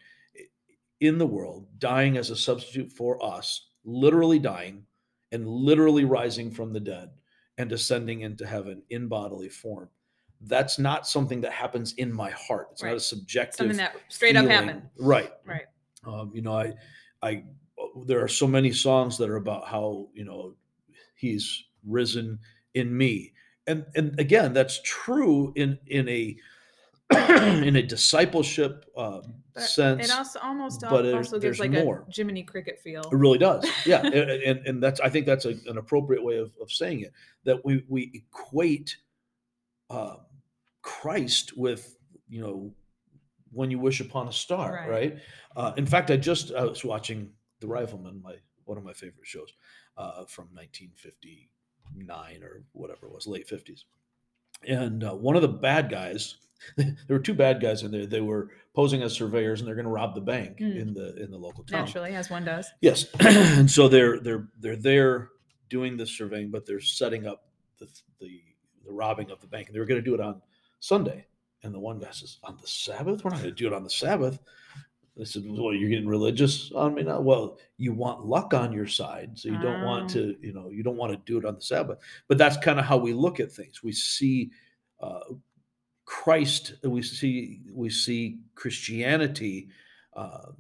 in 1.01 1.19
the 1.19 1.27
world 1.27 1.67
dying 1.79 2.17
as 2.17 2.31
a 2.31 2.37
substitute 2.37 2.93
for 2.93 3.23
us 3.25 3.69
literally 3.85 4.39
dying 4.39 4.85
and 5.33 5.47
literally 5.47 6.05
rising 6.05 6.51
from 6.51 6.73
the 6.73 6.81
dead 6.81 7.09
and 7.59 7.73
ascending 7.73 8.21
into 8.21 8.47
heaven 8.47 8.83
in 8.91 9.09
bodily 9.09 9.49
form 9.49 9.89
that's 10.43 10.79
not 10.79 11.07
something 11.07 11.41
that 11.41 11.53
happens 11.53 11.93
in 11.95 12.13
my 12.13 12.31
heart 12.31 12.69
it's 12.73 12.83
not 12.83 12.91
a 12.91 12.93
Right. 12.93 13.01
subjective 13.03 13.57
Something 13.57 13.77
that 13.79 13.97
straight 14.09 14.37
up 14.37 14.47
happened. 14.47 14.83
right 14.99 15.31
Right. 15.45 15.67
um, 16.07 16.31
you 16.35 16.43
know 16.43 16.57
i 16.57 16.73
i 17.23 17.43
there 18.07 18.23
are 18.23 18.29
so 18.29 18.47
many 18.47 18.73
songs 18.73 19.17
that 19.19 19.29
are 19.31 19.37
about 19.37 19.67
how 19.67 20.09
you 20.15 20.25
know 20.25 20.55
he's 21.15 21.65
risen 21.87 22.39
in 22.75 22.95
me 22.97 23.33
and 23.67 23.85
and 23.95 24.19
again 24.21 24.53
that's 24.53 24.81
true 24.85 25.53
in 25.57 25.79
in 25.87 26.09
a 26.09 26.37
in 27.13 27.75
a 27.77 27.83
discipleship 27.83 28.85
um, 28.97 29.35
But 29.55 29.63
sense 29.65 30.09
It 30.09 30.17
also 30.17 30.39
almost 30.41 30.83
but 30.89 31.03
there's- 31.03 31.17
also 31.33 31.41
gives 31.41 31.59
like 31.59 31.73
more. 31.73 32.07
a 32.09 32.13
Jiminy 32.15 32.45
Cricket 32.45 32.79
feel. 32.79 33.01
it 33.01 33.17
really 33.17 33.39
does 33.39 33.69
yeah 33.87 34.03
and, 34.07 34.15
and 34.15 34.67
and 34.67 34.83
that's 34.83 35.01
i 35.01 35.09
think 35.09 35.27
that's 35.27 35.45
a, 35.45 35.55
an 35.67 35.77
appropriate 35.79 36.23
way 36.23 36.39
of, 36.39 36.53
of 36.63 36.71
saying 36.71 37.01
it 37.01 37.13
that 37.45 37.65
we 37.65 37.85
we 37.89 38.11
equate 38.15 38.97
uh, 39.91 40.17
christ 40.83 41.57
with 41.57 41.97
you 42.29 42.41
know 42.41 42.73
when 43.53 43.71
you 43.73 43.79
wish 43.81 44.01
upon 44.01 44.29
a 44.29 44.33
star 44.33 44.73
Right. 44.73 44.89
right, 44.89 45.19
Uh, 45.57 45.73
in 45.77 45.87
fact 45.87 46.11
i 46.13 46.17
just 46.17 46.53
i 46.55 46.65
was 46.65 46.85
watching 46.85 47.33
the 47.61 47.67
rifleman 47.67 48.23
my 48.23 48.37
one 48.65 48.79
of 48.79 48.85
my 48.85 48.93
favorite 48.93 49.27
shows 49.27 49.53
uh, 49.97 50.25
from 50.27 50.49
1959 51.97 52.43
or 52.43 52.63
whatever 52.73 53.07
it 53.07 53.13
was 53.13 53.27
late 53.27 53.49
50s 53.49 53.85
and 54.69 55.05
uh, 55.05 55.15
one 55.15 55.37
of 55.37 55.43
the 55.43 55.49
bad 55.49 55.91
guys 55.91 56.37
there 56.77 56.95
were 57.09 57.19
two 57.19 57.35
bad 57.35 57.61
guys 57.61 57.83
in 57.83 57.91
there 57.91 58.07
they 58.07 58.21
were 58.21 58.51
posing 58.75 59.03
as 59.03 59.13
surveyors 59.15 59.61
and 59.61 59.67
they're 59.69 59.75
going 59.75 59.87
to 59.87 59.91
rob 59.91 60.15
the 60.15 60.21
bank 60.21 60.59
Mm. 60.59 60.77
in 60.81 60.95
the 60.95 61.17
in 61.23 61.31
the 61.31 61.39
local 61.39 61.65
town 61.65 61.85
Naturally, 61.87 62.15
as 62.15 62.29
one 62.29 62.45
does. 62.45 62.69
Yes, 62.83 63.07
and 63.21 63.71
so 63.71 63.89
they're 63.89 64.21
they're 64.21 64.47
they're 64.59 64.77
there 64.77 65.31
doing 65.71 65.97
the 65.97 66.07
surveying, 66.07 66.51
but 66.51 66.67
they're 66.67 66.81
setting 66.81 67.27
up 67.27 67.45
the 67.79 67.87
the, 68.21 68.43
the 68.85 68.93
robbing 68.93 69.31
of 69.31 69.41
the 69.41 69.47
bank, 69.47 69.69
and 69.69 69.75
they 69.75 69.81
were 69.81 69.87
going 69.87 70.01
to 70.01 70.05
do 70.05 70.15
it 70.15 70.21
on 70.21 70.43
Sunday. 70.81 71.25
And 71.63 71.73
the 71.75 71.81
one 71.81 71.99
guy 71.99 72.11
says, 72.11 72.37
"On 72.45 72.59
the 72.61 72.67
Sabbath? 72.67 73.25
We're 73.25 73.31
not 73.31 73.41
going 73.41 73.55
to 73.55 73.57
do 73.57 73.67
it 73.67 73.73
on 73.73 73.83
the 73.85 73.89
Sabbath." 73.91 74.39
They 75.21 75.27
said, 75.27 75.45
"Well, 75.47 75.75
you're 75.75 75.91
getting 75.91 76.09
religious 76.09 76.73
on 76.73 76.95
me 76.95 77.05
now." 77.05 77.21
Well, 77.21 77.59
you 77.79 77.93
want 77.93 78.27
luck 78.27 78.55
on 78.55 78.73
your 78.73 78.89
side, 78.89 79.39
so 79.39 79.51
you 79.51 79.59
don't 79.59 79.83
want 79.83 80.05
Oh. 80.07 80.09
to, 80.15 80.37
you 80.41 80.53
know, 80.55 80.71
you 80.71 80.83
don't 80.83 80.97
want 80.97 81.13
to 81.13 81.19
do 81.33 81.39
it 81.39 81.45
on 81.45 81.57
the 81.57 81.61
Sabbath. 81.63 81.99
But 82.29 82.39
that's 82.39 82.57
kind 82.59 82.81
of 82.81 82.87
how 82.87 82.99
we 82.99 83.13
look 83.13 83.41
at 83.41 83.53
things. 83.53 83.83
We 83.85 83.93
see 83.93 84.51
uh, 85.01 85.35
Christ. 86.07 86.75
We 86.85 87.03
see 87.03 87.63
we 87.73 87.91
see 87.91 88.41
Christianity. 88.57 89.69
Uh, 90.15 90.53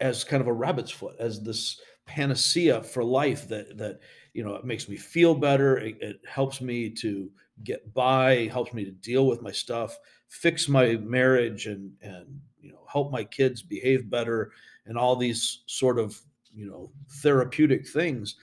as 0.00 0.24
kind 0.24 0.40
of 0.40 0.48
a 0.48 0.52
rabbit's 0.52 0.90
foot, 0.90 1.16
as 1.18 1.42
this 1.42 1.80
panacea 2.06 2.82
for 2.82 3.04
life 3.04 3.46
that 3.48 3.76
that 3.78 4.00
you 4.32 4.42
know 4.44 4.54
it 4.54 4.64
makes 4.64 4.88
me 4.88 4.96
feel 4.96 5.34
better. 5.34 5.78
It, 5.78 6.00
it 6.02 6.20
helps 6.26 6.60
me 6.60 6.90
to 6.90 7.30
get 7.64 7.92
by, 7.94 8.48
helps 8.52 8.72
me 8.72 8.84
to 8.84 8.90
deal 8.90 9.26
with 9.26 9.42
my 9.42 9.52
stuff, 9.52 9.98
fix 10.28 10.68
my 10.68 10.96
marriage, 10.96 11.66
and 11.66 11.92
and 12.02 12.40
you 12.60 12.72
know 12.72 12.84
help 12.90 13.10
my 13.12 13.24
kids 13.24 13.62
behave 13.62 14.10
better, 14.10 14.52
and 14.86 14.96
all 14.96 15.16
these 15.16 15.62
sort 15.66 15.98
of 15.98 16.20
you 16.54 16.66
know 16.66 16.90
therapeutic 17.22 17.86
things. 17.86 18.36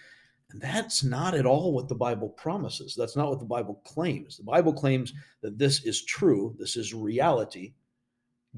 And 0.52 0.62
that's 0.62 1.04
not 1.04 1.34
at 1.34 1.46
all 1.46 1.74
what 1.74 1.88
the 1.88 1.96
Bible 1.96 2.30
promises. 2.30 2.96
That's 2.96 3.16
not 3.16 3.30
what 3.30 3.40
the 3.40 3.46
Bible 3.46 3.82
claims. 3.84 4.38
The 4.38 4.44
Bible 4.44 4.74
claims 4.74 5.14
that 5.42 5.58
this 5.58 5.84
is 5.84 6.06
true, 6.06 6.56
this 6.60 6.78
is 6.78 6.94
reality. 6.94 7.74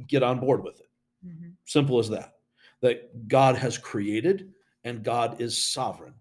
Get 0.07 0.21
on 0.21 0.39
board 0.39 0.63
with 0.63 0.79
it. 0.79 0.89
Mhm. 1.25 1.53
Simple 1.65 1.97
as 1.97 2.09
that. 2.09 2.35
That 2.81 3.27
God 3.27 3.55
has 3.55 3.77
created 3.77 4.53
and 4.83 5.03
God 5.03 5.41
is 5.41 5.57
sovereign. 5.63 6.13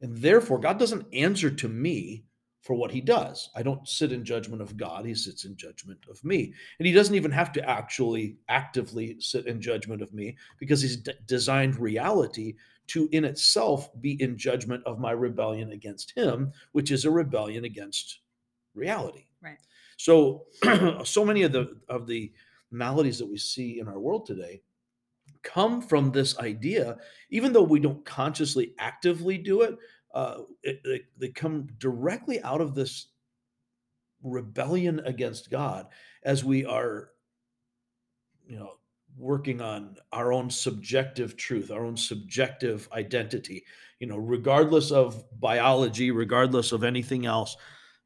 And 0.00 0.16
therefore, 0.18 0.58
God 0.58 0.78
doesn't 0.78 1.12
answer 1.12 1.50
to 1.50 1.68
me 1.68 2.24
for 2.64 2.74
what 2.74 2.90
he 2.90 3.02
does. 3.02 3.50
I 3.54 3.62
don't 3.62 3.86
sit 3.86 4.10
in 4.10 4.24
judgment 4.24 4.62
of 4.62 4.78
God, 4.78 5.04
he 5.04 5.14
sits 5.14 5.44
in 5.44 5.54
judgment 5.54 6.00
of 6.10 6.24
me. 6.24 6.54
And 6.78 6.86
he 6.86 6.94
doesn't 6.94 7.14
even 7.14 7.30
have 7.30 7.52
to 7.52 7.68
actually 7.68 8.38
actively 8.48 9.16
sit 9.20 9.46
in 9.46 9.60
judgment 9.60 10.00
of 10.00 10.14
me 10.14 10.38
because 10.58 10.80
he's 10.80 10.96
d- 10.96 11.12
designed 11.26 11.78
reality 11.78 12.54
to 12.86 13.06
in 13.12 13.26
itself 13.26 13.90
be 14.00 14.20
in 14.20 14.38
judgment 14.38 14.82
of 14.86 14.98
my 14.98 15.10
rebellion 15.10 15.72
against 15.72 16.12
him, 16.16 16.52
which 16.72 16.90
is 16.90 17.04
a 17.04 17.10
rebellion 17.10 17.66
against 17.66 18.20
reality. 18.74 19.26
Right. 19.42 19.58
So 19.98 20.46
so 21.04 21.22
many 21.22 21.42
of 21.42 21.52
the 21.52 21.76
of 21.90 22.06
the 22.06 22.32
maladies 22.70 23.18
that 23.18 23.28
we 23.28 23.36
see 23.36 23.78
in 23.78 23.88
our 23.88 23.98
world 23.98 24.24
today 24.24 24.62
come 25.42 25.82
from 25.82 26.10
this 26.10 26.38
idea, 26.38 26.96
even 27.28 27.52
though 27.52 27.62
we 27.62 27.78
don't 27.78 28.04
consciously 28.06 28.74
actively 28.78 29.36
do 29.36 29.60
it, 29.60 29.76
uh, 30.14 30.42
it, 30.62 31.02
they 31.18 31.28
come 31.28 31.68
directly 31.78 32.40
out 32.42 32.60
of 32.60 32.74
this 32.74 33.08
rebellion 34.22 35.00
against 35.04 35.50
God 35.50 35.88
as 36.22 36.44
we 36.44 36.64
are, 36.64 37.10
you 38.46 38.56
know, 38.56 38.74
working 39.16 39.60
on 39.60 39.96
our 40.12 40.32
own 40.32 40.50
subjective 40.50 41.36
truth, 41.36 41.70
our 41.70 41.84
own 41.84 41.96
subjective 41.96 42.88
identity, 42.92 43.64
you 44.00 44.06
know, 44.06 44.16
regardless 44.16 44.90
of 44.90 45.24
biology, 45.40 46.10
regardless 46.10 46.72
of 46.72 46.84
anything 46.84 47.26
else, 47.26 47.56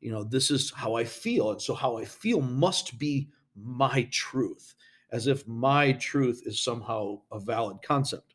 you 0.01 0.11
know, 0.11 0.25
this 0.25 0.51
is 0.51 0.71
how 0.71 0.95
I 0.95 1.05
feel. 1.05 1.51
And 1.53 1.61
so 1.61 1.75
how 1.75 1.97
I 1.97 2.05
feel 2.05 2.41
must 2.41 2.99
be 2.99 3.31
my 3.55 4.09
truth, 4.11 4.75
as 5.13 5.27
if 5.27 5.47
my 5.47 5.93
truth 5.93 6.43
is 6.47 6.63
somehow 6.63 7.21
a 7.33 7.41
valid 7.41 7.79
concept. 7.83 8.35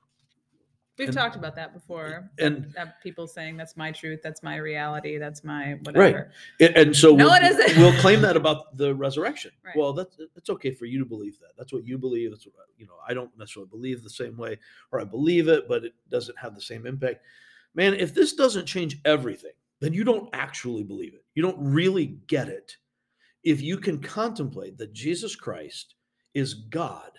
We've 0.97 1.07
And- 1.07 1.17
talked 1.17 1.35
about 1.35 1.55
that 1.55 1.73
before. 1.73 2.29
And 2.37 2.73
uh, 2.77 2.85
people 3.01 3.25
saying 3.25 3.57
that's 3.57 3.75
my 3.75 3.91
truth, 3.91 4.19
that's 4.23 4.43
my 4.43 4.57
reality, 4.57 5.17
that's 5.17 5.43
my 5.43 5.73
Right. 5.73 5.85
whatever. 5.87 6.31
And, 6.59 6.77
and 6.77 6.95
so 6.95 7.15
No, 7.15 7.25
we'll, 7.25 7.33
it 7.33 7.43
isn't. 7.43 7.77
we'll 7.79 7.99
claim 7.99 8.21
that 8.21 8.37
about 8.37 8.77
the 8.77 8.93
resurrection. 8.93 9.51
Right. 9.63 9.75
Well, 9.75 9.93
that's 9.93 10.17
it's 10.35 10.49
okay 10.51 10.71
for 10.71 10.85
you 10.85 10.99
to 10.99 11.05
believe 11.05 11.39
that. 11.39 11.53
That's 11.57 11.73
what 11.73 11.85
you 11.85 11.97
believe. 11.97 12.29
That's 12.31 12.45
what 12.45 12.53
you 12.77 12.85
know. 12.85 12.93
I 13.07 13.13
don't 13.15 13.31
necessarily 13.39 13.69
believe 13.69 14.03
the 14.03 14.09
same 14.09 14.37
way, 14.37 14.59
or 14.91 14.99
I 15.01 15.03
believe 15.03 15.47
it, 15.47 15.67
but 15.67 15.83
it 15.85 15.93
doesn't 16.11 16.37
have 16.37 16.53
the 16.53 16.61
same 16.61 16.85
impact. 16.85 17.21
Man, 17.73 17.93
if 17.95 18.13
this 18.13 18.33
doesn't 18.33 18.65
change 18.67 18.99
everything, 19.05 19.53
then 19.79 19.93
you 19.93 20.03
don't 20.03 20.29
actually 20.33 20.83
believe 20.83 21.13
it. 21.15 21.23
You 21.33 21.41
don't 21.41 21.57
really 21.59 22.19
get 22.27 22.49
it. 22.49 22.77
If 23.43 23.61
you 23.61 23.77
can 23.77 23.99
contemplate 23.99 24.77
that 24.77 24.93
Jesus 24.93 25.35
Christ 25.35 25.95
is 26.35 26.53
God 26.53 27.11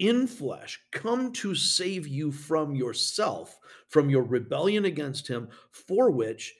in 0.00 0.26
flesh, 0.26 0.80
come 0.90 1.30
to 1.30 1.54
save 1.54 2.08
you 2.08 2.32
from 2.32 2.74
yourself, 2.74 3.60
from 3.88 4.10
your 4.10 4.24
rebellion 4.24 4.86
against 4.86 5.28
Him, 5.28 5.48
for 5.70 6.10
which 6.10 6.54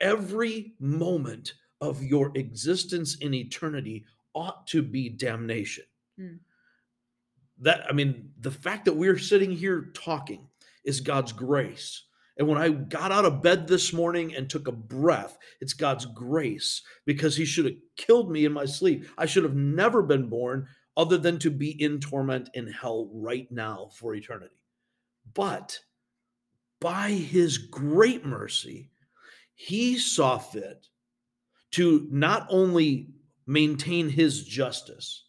every 0.00 0.74
moment 0.80 1.54
of 1.80 2.02
your 2.02 2.32
existence 2.34 3.16
in 3.16 3.34
eternity 3.34 4.04
ought 4.34 4.66
to 4.68 4.82
be 4.82 5.10
damnation. 5.10 5.84
Hmm. 6.18 6.36
That, 7.60 7.84
I 7.88 7.92
mean, 7.92 8.30
the 8.40 8.50
fact 8.50 8.86
that 8.86 8.96
we're 8.96 9.18
sitting 9.18 9.50
here 9.50 9.90
talking 9.94 10.48
is 10.84 11.00
God's 11.00 11.32
grace. 11.32 12.04
And 12.38 12.48
when 12.48 12.56
I 12.56 12.70
got 12.70 13.12
out 13.12 13.26
of 13.26 13.42
bed 13.42 13.68
this 13.68 13.92
morning 13.92 14.34
and 14.34 14.48
took 14.48 14.66
a 14.66 14.72
breath, 14.72 15.36
it's 15.60 15.74
God's 15.74 16.06
grace 16.06 16.80
because 17.04 17.36
He 17.36 17.44
should 17.44 17.66
have 17.66 17.74
killed 17.98 18.30
me 18.30 18.46
in 18.46 18.52
my 18.52 18.64
sleep. 18.64 19.06
I 19.18 19.26
should 19.26 19.44
have 19.44 19.56
never 19.56 20.02
been 20.02 20.30
born 20.30 20.66
other 20.96 21.18
than 21.18 21.38
to 21.38 21.50
be 21.50 21.80
in 21.82 22.00
torment 22.00 22.50
in 22.54 22.66
hell 22.66 23.08
right 23.12 23.50
now 23.50 23.88
for 23.94 24.14
eternity. 24.14 24.54
But 25.34 25.78
by 26.80 27.10
His 27.10 27.58
great 27.58 28.24
mercy, 28.24 28.90
He 29.54 29.98
saw 29.98 30.38
fit 30.38 30.88
to 31.72 32.08
not 32.10 32.46
only 32.50 33.08
maintain 33.46 34.08
His 34.08 34.44
justice, 34.44 35.24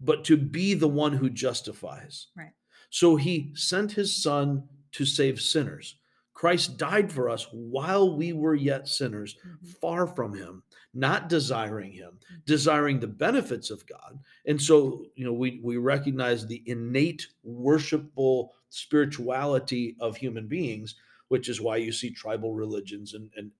but 0.00 0.24
to 0.24 0.36
be 0.36 0.74
the 0.74 0.88
one 0.88 1.12
who 1.12 1.30
justifies. 1.30 2.28
Right. 2.36 2.52
So 2.90 3.16
He 3.16 3.52
sent 3.54 3.92
His 3.92 4.22
Son 4.22 4.68
to 4.92 5.06
save 5.06 5.40
sinners. 5.40 5.96
Christ 6.42 6.76
died 6.76 7.12
for 7.12 7.30
us 7.30 7.46
while 7.52 8.16
we 8.16 8.32
were 8.32 8.56
yet 8.56 8.88
sinners, 8.88 9.36
Mhm. 9.46 9.64
far 9.80 10.08
from 10.08 10.34
him, 10.34 10.64
not 10.92 11.28
desiring 11.28 11.92
him, 11.92 12.18
desiring 12.46 12.98
the 12.98 13.06
benefits 13.06 13.70
of 13.70 13.86
God. 13.86 14.18
And 14.44 14.60
so, 14.60 15.06
you 15.14 15.24
know, 15.24 15.32
we 15.32 15.60
we 15.62 15.76
recognize 15.76 16.44
the 16.44 16.60
innate 16.66 17.28
worshipful 17.44 18.56
spirituality 18.70 19.96
of 20.00 20.16
human 20.16 20.48
beings, 20.48 20.96
which 21.28 21.48
is 21.48 21.60
why 21.60 21.76
you 21.76 21.92
see 21.92 22.10
tribal 22.10 22.54
religions 22.54 23.14
and 23.14 23.30
and 23.36 23.52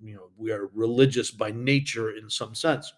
you 0.00 0.14
know, 0.14 0.30
we 0.36 0.52
are 0.52 0.68
religious 0.68 1.32
by 1.32 1.50
nature 1.50 2.14
in 2.16 2.30
some 2.30 2.54
sense. 2.54 2.92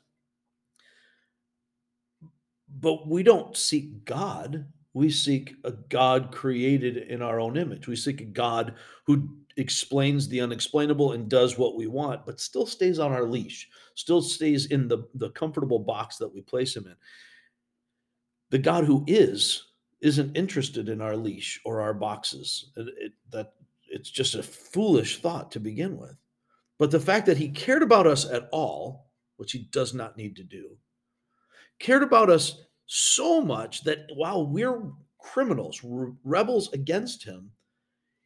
But 2.69 3.09
we 3.09 3.23
don't 3.23 3.57
seek 3.57 4.05
God. 4.05 4.71
We 4.93 5.11
seek 5.11 5.55
a 5.65 5.73
God 5.73 6.33
created 6.33 6.97
in 6.97 7.23
our 7.23 7.39
own 7.41 7.57
image. 7.57 7.87
We 7.87 7.97
seek 7.97 8.21
a 8.21 8.25
God 8.25 8.75
who 9.07 9.29
explains 9.57 10.29
the 10.29 10.41
unexplainable 10.41 11.13
and 11.13 11.29
does 11.29 11.59
what 11.59 11.77
we 11.77 11.87
want, 11.87 12.27
but 12.27 12.41
still 12.41 12.67
stays 12.67 12.99
on 12.99 13.13
our 13.13 13.25
leash, 13.25 13.69
still 13.95 14.21
stays 14.23 14.67
in 14.67 14.89
the, 14.89 15.05
the 15.15 15.31
comfortable 15.31 15.79
box 15.79 16.17
that 16.17 16.33
we 16.33 16.41
place 16.41 16.75
him 16.75 16.87
in. 16.87 16.97
The 18.51 18.59
God 18.59 18.85
who 18.85 19.05
is 19.07 19.67
isn't 20.01 20.37
interested 20.37 20.89
in 20.89 21.01
our 21.01 21.17
leash 21.17 21.61
or 21.65 21.81
our 21.81 21.95
boxes. 21.95 22.73
It, 22.77 22.89
it- 22.99 23.13
that 23.31 23.53
it's 23.93 24.11
just 24.11 24.35
a 24.37 24.43
foolish 24.43 25.21
thought 25.21 25.51
to 25.53 25.61
begin 25.61 25.97
with. 25.99 26.15
But 26.79 26.91
the 26.91 27.01
fact 27.01 27.27
that 27.27 27.37
he 27.37 27.49
cared 27.49 27.83
about 27.83 28.07
us 28.07 28.25
at 28.29 28.49
all, 28.53 29.11
which 29.37 29.53
he 29.53 29.69
does 29.73 29.95
not 29.95 30.17
need 30.17 30.37
to 30.37 30.45
do, 30.45 30.77
cared 31.81 32.03
about 32.05 32.31
us 32.31 32.63
so 32.93 33.41
much 33.41 33.85
that 33.85 34.09
while 34.15 34.45
we're 34.45 34.83
criminals, 35.21 35.81
re- 35.85 36.11
rebels 36.25 36.73
against 36.73 37.23
him, 37.23 37.53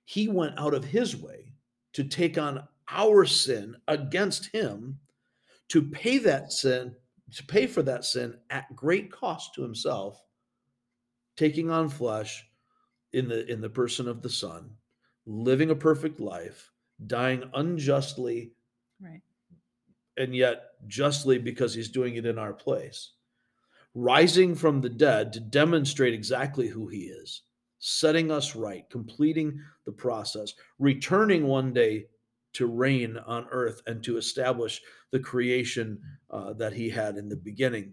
he 0.06 0.26
went 0.26 0.58
out 0.58 0.72
of 0.72 0.84
his 0.84 1.14
way 1.16 1.52
to 1.92 2.02
take 2.02 2.38
on 2.38 2.66
our 2.88 3.26
sin 3.26 3.76
against 3.88 4.46
him 4.46 4.98
to 5.68 5.82
pay 5.82 6.16
that 6.18 6.50
sin 6.52 6.94
to 7.32 7.44
pay 7.44 7.66
for 7.66 7.82
that 7.82 8.04
sin 8.04 8.36
at 8.50 8.74
great 8.76 9.10
cost 9.10 9.54
to 9.54 9.62
himself 9.62 10.22
taking 11.36 11.70
on 11.70 11.88
flesh 11.88 12.46
in 13.14 13.26
the 13.28 13.50
in 13.50 13.60
the 13.62 13.68
person 13.70 14.06
of 14.06 14.20
the 14.20 14.28
son 14.28 14.70
living 15.24 15.70
a 15.70 15.74
perfect 15.74 16.20
life 16.20 16.70
dying 17.06 17.42
unjustly 17.54 18.52
Right. 19.00 19.22
and 20.18 20.34
yet 20.36 20.64
justly 20.86 21.38
because 21.38 21.72
he's 21.74 21.88
doing 21.88 22.16
it 22.16 22.26
in 22.26 22.38
our 22.38 22.52
place 22.52 23.12
rising 23.94 24.54
from 24.54 24.80
the 24.80 24.88
dead 24.88 25.32
to 25.32 25.40
demonstrate 25.40 26.14
exactly 26.14 26.68
who 26.68 26.88
he 26.88 27.04
is 27.04 27.42
setting 27.78 28.30
us 28.30 28.56
right 28.56 28.88
completing 28.90 29.60
the 29.84 29.92
process 29.92 30.54
returning 30.78 31.46
one 31.46 31.72
day 31.72 32.06
to 32.54 32.66
reign 32.66 33.18
on 33.26 33.46
earth 33.50 33.82
and 33.86 34.02
to 34.02 34.16
establish 34.16 34.80
the 35.10 35.18
creation 35.18 36.00
uh, 36.30 36.52
that 36.54 36.72
he 36.72 36.88
had 36.88 37.16
in 37.16 37.28
the 37.28 37.36
beginning. 37.36 37.92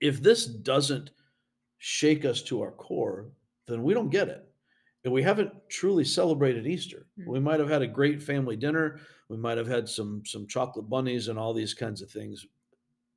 If 0.00 0.22
this 0.22 0.46
doesn't 0.46 1.10
shake 1.78 2.24
us 2.24 2.42
to 2.42 2.60
our 2.60 2.70
core 2.70 3.26
then 3.66 3.82
we 3.82 3.94
don't 3.94 4.10
get 4.10 4.28
it. 4.28 4.46
And 5.04 5.12
we 5.12 5.22
haven't 5.22 5.52
truly 5.68 6.04
celebrated 6.04 6.66
easter. 6.66 7.06
Hmm. 7.16 7.30
we 7.30 7.40
might 7.40 7.60
have 7.60 7.68
had 7.68 7.82
a 7.82 7.86
great 7.86 8.22
family 8.22 8.56
dinner. 8.56 9.00
We 9.28 9.36
might 9.38 9.58
have 9.58 9.66
had 9.66 9.88
some 9.88 10.22
some 10.24 10.46
chocolate 10.46 10.88
bunnies 10.88 11.28
and 11.28 11.38
all 11.38 11.54
these 11.54 11.74
kinds 11.74 12.02
of 12.02 12.10
things 12.10 12.46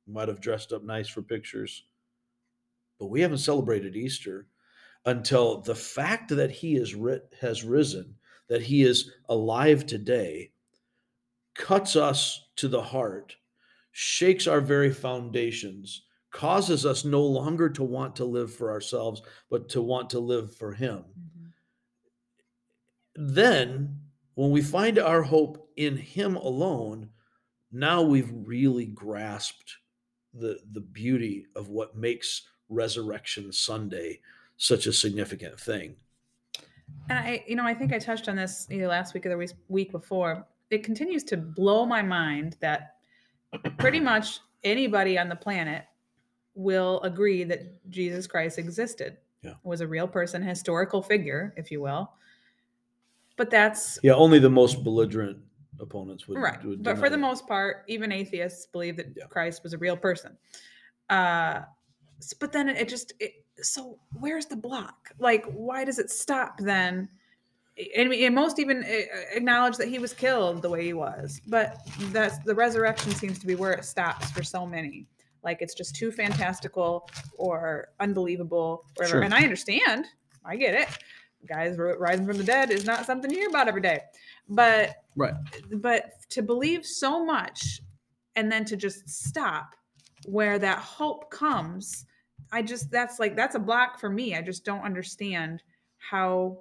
might 0.08 0.28
have 0.28 0.40
dressed 0.40 0.72
up 0.72 0.82
nice 0.82 1.08
for 1.08 1.22
pictures 1.22 1.84
but 2.98 3.06
we 3.06 3.20
haven't 3.20 3.38
celebrated 3.38 3.96
easter 3.96 4.48
until 5.06 5.60
the 5.60 5.74
fact 5.74 6.28
that 6.30 6.50
he 6.50 6.76
is 6.76 6.96
has 7.40 7.64
risen 7.64 8.14
that 8.48 8.62
he 8.62 8.82
is 8.82 9.12
alive 9.28 9.86
today 9.86 10.50
cuts 11.54 11.96
us 11.96 12.48
to 12.56 12.68
the 12.68 12.82
heart 12.82 13.36
shakes 13.92 14.46
our 14.46 14.60
very 14.60 14.92
foundations 14.92 16.04
causes 16.30 16.84
us 16.84 17.04
no 17.04 17.22
longer 17.22 17.68
to 17.70 17.82
want 17.82 18.14
to 18.14 18.24
live 18.24 18.52
for 18.52 18.70
ourselves 18.70 19.22
but 19.50 19.68
to 19.68 19.80
want 19.82 20.10
to 20.10 20.18
live 20.20 20.54
for 20.54 20.72
him 20.72 21.04
Mhm. 21.18 21.52
then 23.14 24.00
when 24.34 24.50
we 24.50 24.62
find 24.62 24.98
our 24.98 25.22
hope 25.22 25.70
in 25.76 25.96
him 25.96 26.36
alone 26.36 27.10
now 27.72 28.02
we've 28.02 28.30
really 28.32 28.86
grasped 28.86 29.78
the 30.34 30.58
the 30.72 30.80
beauty 30.80 31.46
of 31.56 31.68
what 31.68 31.96
makes 31.96 32.42
resurrection 32.68 33.52
sunday 33.52 34.20
such 34.56 34.86
a 34.86 34.92
significant 34.92 35.58
thing 35.58 35.96
And 37.08 37.18
I, 37.18 37.44
you 37.46 37.54
know, 37.56 37.64
I 37.64 37.74
think 37.74 37.92
I 37.92 37.98
touched 37.98 38.28
on 38.28 38.36
this 38.36 38.66
either 38.70 38.86
last 38.86 39.14
week 39.14 39.26
or 39.26 39.28
the 39.30 39.54
week- 39.68 39.92
before. 39.92 40.46
It 40.70 40.82
continues 40.82 41.22
to 41.24 41.36
blow 41.36 41.84
my 41.86 42.02
mind 42.02 42.56
that 42.60 42.96
pretty 43.78 44.00
much 44.00 44.40
anybody 44.64 45.18
on 45.18 45.28
the 45.28 45.36
planet 45.36 45.84
will 46.54 47.00
agree 47.02 47.44
that 47.44 47.88
Jesus 47.90 48.26
Christ 48.26 48.58
existed. 48.58 49.18
Yeah. 49.42 49.54
Was 49.62 49.80
a 49.80 49.86
real 49.86 50.08
person, 50.08 50.42
historical 50.42 51.02
figure, 51.02 51.54
if 51.56 51.70
you 51.70 51.80
will. 51.80 52.10
But 53.36 53.50
that's 53.50 53.98
yeah 54.02 54.14
only 54.14 54.38
the 54.40 54.50
most 54.50 54.82
belligerent 54.82 55.38
opponents 55.80 56.26
would 56.26 56.38
right 56.38 56.64
would 56.64 56.82
but 56.82 56.98
for 56.98 57.08
the 57.08 57.16
most 57.18 57.46
part 57.46 57.84
even 57.88 58.10
atheists 58.12 58.66
believe 58.66 58.96
that 58.96 59.06
Yeah. 59.16 59.26
christ 59.26 59.62
was 59.62 59.72
a 59.72 59.78
real 59.78 59.96
person. 59.96 60.36
Uh 61.08 61.60
but 62.40 62.50
then 62.52 62.68
it 62.68 62.88
just 62.88 63.12
it, 63.20 63.32
so 63.60 63.98
where's 64.18 64.46
the 64.46 64.56
block? 64.56 65.10
Like 65.18 65.44
why 65.52 65.84
does 65.84 65.98
it 65.98 66.10
stop 66.10 66.58
then? 66.58 67.08
And, 67.96 68.12
and 68.12 68.34
most 68.34 68.58
even 68.58 68.82
uh, 68.82 69.36
acknowledge 69.36 69.76
that 69.76 69.86
he 69.86 70.00
was 70.00 70.12
killed 70.12 70.62
the 70.62 70.68
way 70.68 70.84
he 70.84 70.94
was 70.94 71.40
but 71.46 71.76
that's 72.10 72.38
the 72.38 72.54
resurrection 72.54 73.12
seems 73.12 73.38
to 73.38 73.46
be 73.46 73.54
where 73.54 73.72
it 73.72 73.84
stops 73.84 74.30
for 74.32 74.42
so 74.42 74.66
many. 74.66 75.06
Like 75.44 75.62
it's 75.62 75.74
just 75.74 75.94
too 75.94 76.10
fantastical 76.10 77.08
or 77.36 77.88
unbelievable 78.00 78.84
or 78.98 79.04
whatever. 79.04 79.18
Sure. 79.18 79.22
and 79.22 79.32
i 79.34 79.42
understand. 79.44 80.06
I 80.44 80.56
get 80.56 80.74
it. 80.74 80.88
Guys 81.46 81.76
rising 81.78 82.26
from 82.26 82.36
the 82.36 82.42
dead 82.44 82.72
is 82.72 82.84
not 82.84 83.06
something 83.06 83.30
you 83.30 83.38
hear 83.38 83.48
about 83.48 83.68
every 83.68 83.80
day 83.80 84.00
but 84.48 84.96
Right. 85.16 85.34
but 85.72 86.12
to 86.30 86.42
believe 86.42 86.86
so 86.86 87.24
much 87.24 87.80
and 88.36 88.50
then 88.50 88.64
to 88.66 88.76
just 88.76 89.08
stop 89.08 89.74
where 90.26 90.58
that 90.58 90.78
hope 90.78 91.30
comes 91.30 92.06
i 92.52 92.62
just 92.62 92.90
that's 92.90 93.18
like 93.18 93.34
that's 93.36 93.54
a 93.56 93.58
block 93.58 93.98
for 93.98 94.08
me 94.08 94.36
i 94.36 94.42
just 94.42 94.64
don't 94.64 94.82
understand 94.82 95.62
how 95.98 96.58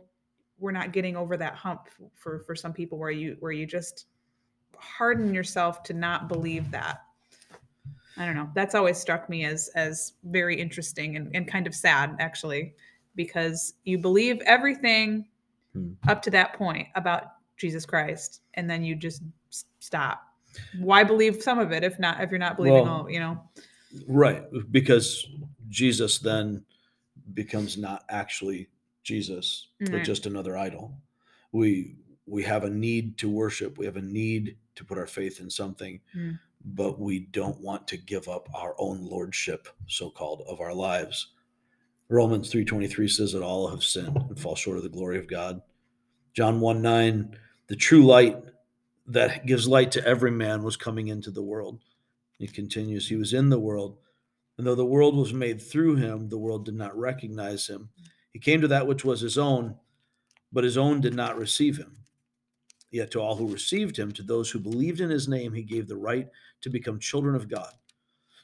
we're 0.60 0.72
not 0.72 0.92
getting 0.92 1.16
over 1.16 1.38
that 1.38 1.54
hump 1.54 1.88
for 2.14 2.40
for 2.40 2.56
some 2.56 2.74
people 2.74 2.98
where 2.98 3.12
you 3.12 3.38
where 3.40 3.52
you 3.52 3.66
just 3.66 4.06
harden 4.78 5.34
yourself 5.34 5.84
to 5.84 5.94
not 5.94 6.28
believe 6.28 6.70
that 6.72 7.04
i 8.18 8.26
don't 8.26 8.36
know 8.36 8.50
that's 8.56 8.76
always 8.76 8.98
struck 8.98 9.30
me 9.30 9.46
as 9.46 9.70
as 9.76 10.14
very 10.26 10.60
interesting 10.60 11.16
and, 11.16 11.30
and 11.36 11.48
kind 11.48 11.68
of 11.68 11.76
sad 11.76 12.16
actually 12.20 12.74
because 13.16 13.76
you 13.84 13.98
believe 13.98 14.40
everything 14.46 15.28
Hmm. 15.74 15.94
up 16.08 16.22
to 16.22 16.32
that 16.32 16.54
point 16.54 16.88
about 16.96 17.24
jesus 17.58 17.86
christ 17.86 18.42
and 18.56 18.70
then 18.70 18.84
you 18.84 18.96
just 18.96 19.22
stop 19.80 20.24
why 20.80 21.04
believe 21.04 21.42
some 21.42 21.60
of 21.60 21.72
it 21.72 21.84
if 21.84 22.00
not 22.00 22.22
if 22.22 22.30
you're 22.32 22.40
not 22.40 22.56
believing 22.58 22.84
Well, 22.84 23.02
all 23.04 23.10
you 23.12 23.20
know 23.20 23.42
Right, 24.06 24.44
because 24.72 25.26
Jesus 25.70 26.20
then 26.20 26.64
becomes 27.34 27.78
not 27.78 28.04
actually 28.10 28.68
Jesus, 29.04 29.70
but 29.80 30.04
just 30.04 30.26
another 30.26 30.58
idol. 30.58 30.98
We 31.54 31.96
we 32.26 32.44
have 32.44 32.66
a 32.66 32.70
need 32.70 33.18
to 33.20 33.30
worship. 33.30 33.78
We 33.78 33.86
have 33.86 33.96
a 33.96 34.02
need 34.02 34.58
to 34.76 34.84
put 34.84 34.98
our 34.98 35.08
faith 35.08 35.40
in 35.40 35.50
something, 35.50 36.02
Mm. 36.16 36.38
but 36.66 37.00
we 37.00 37.20
don't 37.32 37.60
want 37.62 37.88
to 37.88 37.98
give 37.98 38.28
up 38.28 38.50
our 38.54 38.76
own 38.78 39.02
lordship, 39.06 39.70
so 39.88 40.10
called, 40.10 40.44
of 40.50 40.60
our 40.60 40.74
lives. 40.74 41.28
Romans 42.10 42.50
three 42.52 42.66
twenty 42.66 42.88
three 42.88 43.08
says 43.08 43.32
that 43.32 43.42
all 43.42 43.70
have 43.70 43.84
sinned 43.84 44.18
and 44.18 44.38
fall 44.40 44.56
short 44.56 44.78
of 44.78 44.84
the 44.84 44.90
glory 44.90 45.18
of 45.18 45.28
God. 45.28 45.62
John 46.34 46.60
one 46.60 46.82
nine, 46.82 47.38
the 47.68 47.76
true 47.76 48.06
light 48.06 48.38
that 49.08 49.46
gives 49.46 49.68
light 49.68 49.92
to 49.94 50.06
every 50.06 50.32
man 50.32 50.64
was 50.64 50.78
coming 50.78 51.08
into 51.08 51.32
the 51.32 51.42
world. 51.42 51.80
He 52.40 52.48
continues, 52.48 53.08
He 53.08 53.16
was 53.16 53.34
in 53.34 53.50
the 53.50 53.60
world, 53.60 53.98
and 54.58 54.66
though 54.66 54.76
the 54.76 54.86
world 54.86 55.16
was 55.16 55.34
made 55.34 55.62
through 55.62 55.96
him, 55.96 56.30
the 56.30 56.38
world 56.38 56.66
did 56.66 56.76
not 56.76 56.98
recognize 56.98 57.68
him. 57.68 57.90
He 58.34 58.40
came 58.40 58.62
to 58.62 58.68
that 58.70 58.88
which 58.88 59.06
was 59.06 59.22
his 59.22 59.38
own, 59.38 59.76
but 60.52 60.64
his 60.64 60.78
own 60.78 61.02
did 61.02 61.14
not 61.14 61.38
receive 61.38 61.78
him. 61.78 61.98
Yet 62.92 63.12
to 63.12 63.20
all 63.20 63.36
who 63.36 63.52
received 63.52 63.98
him, 63.98 64.12
to 64.14 64.24
those 64.24 64.50
who 64.50 64.60
believed 64.60 65.02
in 65.02 65.10
his 65.10 65.28
name, 65.28 65.54
he 65.54 65.64
gave 65.64 65.88
the 65.88 65.98
right 65.98 66.28
to 66.62 66.70
become 66.70 67.00
children 67.00 67.36
of 67.36 67.50
God. 67.50 67.72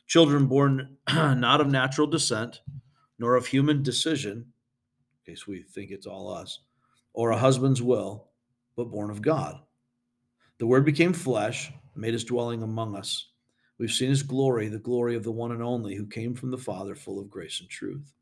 Children 0.07 0.47
born 0.47 0.97
not 1.13 1.61
of 1.61 1.71
natural 1.71 2.07
descent, 2.07 2.61
nor 3.19 3.35
of 3.35 3.47
human 3.47 3.83
decision, 3.83 4.45
in 5.25 5.33
case 5.33 5.47
we 5.47 5.63
think 5.63 5.91
it's 5.91 6.07
all 6.07 6.33
us, 6.33 6.59
or 7.13 7.31
a 7.31 7.37
husband's 7.37 7.81
will, 7.81 8.27
but 8.75 8.91
born 8.91 9.09
of 9.09 9.21
God. 9.21 9.59
The 10.59 10.67
Word 10.67 10.85
became 10.85 11.13
flesh, 11.13 11.71
made 11.95 12.13
his 12.13 12.23
dwelling 12.23 12.63
among 12.63 12.95
us. 12.95 13.27
We've 13.77 13.91
seen 13.91 14.09
his 14.09 14.23
glory, 14.23 14.67
the 14.67 14.79
glory 14.79 15.15
of 15.15 15.23
the 15.23 15.31
one 15.31 15.51
and 15.51 15.63
only 15.63 15.95
who 15.95 16.05
came 16.05 16.35
from 16.35 16.51
the 16.51 16.57
Father, 16.57 16.95
full 16.95 17.19
of 17.19 17.29
grace 17.29 17.59
and 17.59 17.69
truth. 17.69 18.13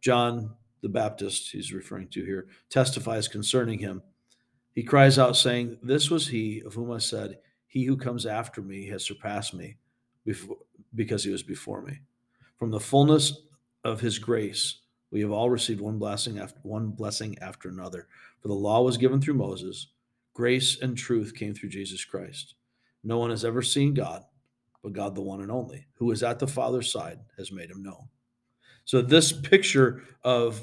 John 0.00 0.54
the 0.80 0.88
Baptist, 0.88 1.50
he's 1.50 1.72
referring 1.72 2.08
to 2.08 2.24
here, 2.24 2.46
testifies 2.70 3.28
concerning 3.28 3.78
him. 3.78 4.02
He 4.74 4.82
cries 4.82 5.18
out, 5.18 5.36
saying, 5.36 5.78
This 5.82 6.10
was 6.10 6.28
he 6.28 6.62
of 6.64 6.74
whom 6.74 6.92
I 6.92 6.98
said, 6.98 7.38
He 7.66 7.84
who 7.84 7.96
comes 7.96 8.26
after 8.26 8.62
me 8.62 8.86
has 8.88 9.04
surpassed 9.04 9.54
me 9.54 9.76
before, 10.24 10.58
because 10.94 11.24
he 11.24 11.30
was 11.30 11.42
before 11.42 11.82
me. 11.82 11.98
From 12.58 12.70
the 12.70 12.80
fullness 12.80 13.42
of 13.84 14.00
his 14.00 14.18
grace, 14.18 14.80
we 15.10 15.20
have 15.20 15.30
all 15.30 15.50
received 15.50 15.80
one 15.80 15.98
blessing 15.98 16.38
after 16.38 16.58
one 16.62 16.90
blessing 16.90 17.38
after 17.40 17.68
another. 17.68 18.08
For 18.40 18.48
the 18.48 18.54
law 18.54 18.82
was 18.82 18.96
given 18.96 19.20
through 19.20 19.34
Moses, 19.34 19.88
grace 20.34 20.80
and 20.80 20.96
truth 20.96 21.34
came 21.34 21.54
through 21.54 21.70
Jesus 21.70 22.04
Christ. 22.04 22.54
No 23.02 23.18
one 23.18 23.30
has 23.30 23.44
ever 23.44 23.62
seen 23.62 23.94
God, 23.94 24.24
but 24.82 24.92
God, 24.92 25.14
the 25.14 25.22
one 25.22 25.40
and 25.40 25.50
only, 25.50 25.86
who 25.94 26.10
is 26.10 26.22
at 26.22 26.38
the 26.38 26.46
Father's 26.46 26.92
side, 26.92 27.20
has 27.36 27.50
made 27.50 27.70
him 27.70 27.82
known. 27.82 28.08
So, 28.84 29.02
this 29.02 29.32
picture 29.32 30.02
of 30.24 30.62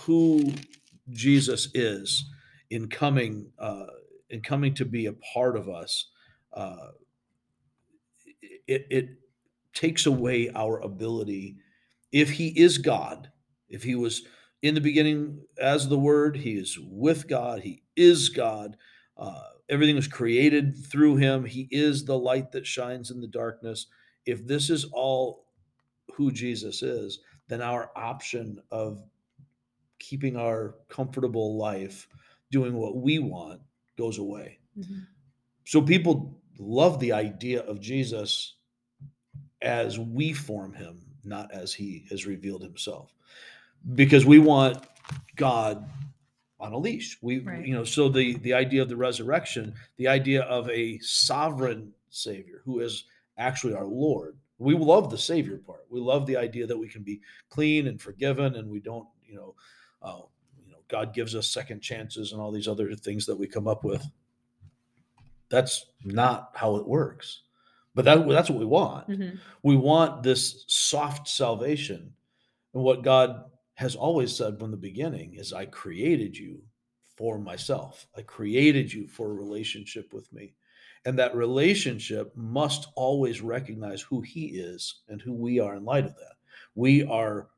who 0.00 0.52
Jesus 1.10 1.68
is 1.74 2.30
in 2.70 2.88
coming, 2.88 3.50
uh, 3.58 3.86
in 4.30 4.40
coming 4.40 4.74
to 4.74 4.84
be 4.84 5.06
a 5.06 5.12
part 5.34 5.56
of 5.56 5.68
us, 5.68 6.10
uh, 6.52 6.88
it, 8.66 8.86
it 8.90 9.08
takes 9.74 10.06
away 10.06 10.50
our 10.54 10.80
ability. 10.80 11.56
If 12.12 12.30
He 12.30 12.48
is 12.48 12.78
God, 12.78 13.30
if 13.72 13.82
He 13.82 13.96
was 13.96 14.22
in 14.62 14.74
the 14.74 14.80
beginning 14.80 15.40
as 15.58 15.88
the 15.88 15.98
Word, 15.98 16.36
He 16.36 16.52
is 16.52 16.78
with 16.80 17.26
God, 17.28 17.60
He 17.60 17.82
is 17.96 18.28
God. 18.28 18.76
Uh, 19.16 19.42
everything 19.68 19.96
was 19.96 20.06
created 20.06 20.76
through 20.86 21.16
Him. 21.16 21.44
He 21.44 21.68
is 21.70 22.04
the 22.04 22.18
light 22.18 22.52
that 22.52 22.66
shines 22.66 23.10
in 23.10 23.20
the 23.20 23.26
darkness. 23.26 23.86
If 24.24 24.46
this 24.46 24.70
is 24.70 24.84
all 24.92 25.46
who 26.14 26.30
Jesus 26.30 26.82
is, 26.82 27.20
then 27.48 27.60
our 27.60 27.90
option 27.96 28.60
of 28.70 29.02
keeping 29.98 30.36
our 30.36 30.76
comfortable 30.88 31.56
life, 31.56 32.08
doing 32.50 32.74
what 32.74 32.96
we 32.96 33.18
want, 33.18 33.60
goes 33.96 34.18
away. 34.18 34.58
Mhm. 34.78 35.06
So 35.64 35.82
people 35.82 36.40
love 36.58 36.98
the 37.00 37.12
idea 37.12 37.62
of 37.62 37.80
Jesus 37.80 38.54
as 39.62 39.98
we 39.98 40.32
form 40.32 40.72
him, 40.74 41.00
not 41.24 41.52
as 41.52 41.72
he 41.72 42.04
has 42.10 42.26
revealed 42.26 42.62
himself. 42.62 43.14
Because 43.94 44.24
we 44.24 44.38
want 44.38 44.84
God 45.36 45.88
on 46.60 46.72
a 46.72 46.78
leash. 46.78 47.18
We 47.22 47.40
Right. 47.40 47.66
you 47.66 47.74
know, 47.74 47.84
so 47.84 48.08
the 48.08 48.34
the 48.38 48.54
idea 48.54 48.82
of 48.82 48.88
the 48.88 48.96
resurrection, 48.96 49.74
the 49.96 50.08
idea 50.08 50.42
of 50.42 50.68
a 50.70 50.98
sovereign 51.00 51.92
savior 52.10 52.62
who 52.64 52.80
is 52.80 53.04
actually 53.38 53.74
our 53.74 53.86
Lord. 53.86 54.36
We 54.58 54.74
love 54.76 55.10
the 55.10 55.18
savior 55.18 55.58
part. 55.58 55.86
We 55.90 55.98
love 56.00 56.26
the 56.26 56.36
idea 56.36 56.66
that 56.68 56.78
we 56.78 56.88
can 56.88 57.02
be 57.02 57.20
clean 57.48 57.88
and 57.88 58.00
forgiven 58.00 58.54
and 58.54 58.70
we 58.70 58.78
don't, 58.78 59.08
you 59.26 59.34
know, 59.34 59.54
uh, 60.02 60.20
you 60.64 60.70
know, 60.70 60.78
God 60.86 61.12
gives 61.12 61.34
us 61.34 61.48
second 61.48 61.80
chances 61.80 62.30
and 62.30 62.40
all 62.40 62.52
these 62.52 62.68
other 62.68 62.94
things 62.94 63.26
that 63.26 63.34
we 63.36 63.48
come 63.48 63.66
up 63.66 63.82
with. 63.82 64.06
That's 65.48 65.86
not 66.04 66.52
how 66.54 66.76
it 66.76 66.86
works. 66.86 67.42
But 67.94 68.04
that, 68.04 68.26
that's 68.28 68.48
what 68.48 68.60
we 68.60 68.64
want. 68.64 69.08
Mhm. 69.08 69.38
We 69.62 69.76
want 69.76 70.22
this 70.22 70.64
soft 70.68 71.28
salvation. 71.28 72.14
And 72.72 72.82
what 72.84 73.02
God 73.02 73.50
has 73.74 73.96
always 73.96 74.34
said 74.34 74.58
from 74.58 74.70
the 74.70 74.76
beginning 74.76 75.34
is, 75.34 75.52
I 75.52 75.66
created 75.66 76.36
you 76.36 76.62
for 77.16 77.38
myself. 77.38 78.06
I 78.16 78.22
created 78.22 78.92
you 78.92 79.06
for 79.08 79.30
a 79.30 79.34
relationship 79.34 80.12
with 80.12 80.32
me. 80.32 80.54
And 81.04 81.18
that 81.18 81.34
relationship 81.34 82.32
must 82.36 82.88
always 82.94 83.40
recognize 83.40 84.02
who 84.02 84.20
He 84.20 84.46
is 84.46 85.00
and 85.08 85.20
who 85.20 85.32
we 85.32 85.58
are 85.58 85.74
in 85.74 85.84
light 85.84 86.04
of 86.04 86.14
that. 86.16 86.34
We 86.74 87.04
are 87.04 87.48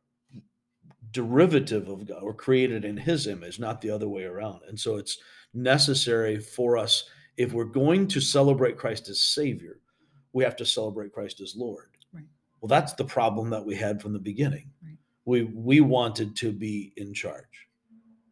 derivative 1.11 1.89
of 1.89 2.07
God. 2.07 2.23
We're 2.23 2.33
created 2.33 2.85
in 2.85 2.97
His 2.97 3.27
image, 3.27 3.59
not 3.59 3.81
the 3.81 3.91
other 3.91 4.09
way 4.09 4.25
around. 4.25 4.61
And 4.69 4.79
so 4.79 4.97
it's 4.97 5.19
necessary 5.53 6.39
for 6.39 6.79
us, 6.79 7.05
if 7.37 7.53
we're 7.53 7.65
going 7.65 8.09
to 8.09 8.21
celebrate 8.21 8.79
Christ 8.79 9.09
as 9.09 9.21
Savior, 9.21 9.81
we 10.33 10.43
have 10.45 10.57
to 10.57 10.67
celebrate 10.67 11.13
Christ 11.13 11.41
as 11.41 11.55
Lord. 11.55 11.91
Right. 12.13 12.25
Well, 12.61 12.69
that's 12.69 12.95
the 12.95 13.05
problem 13.05 13.51
that 13.51 13.65
we 13.65 13.77
had 13.77 14.01
from 14.01 14.13
the 14.13 14.19
beginning. 14.19 14.71
Right. 14.83 14.97
We 15.25 15.45
we 15.45 15.81
wanted 15.81 16.37
to 16.37 16.53
be 16.53 16.93
in 16.97 17.15
charge, 17.15 17.69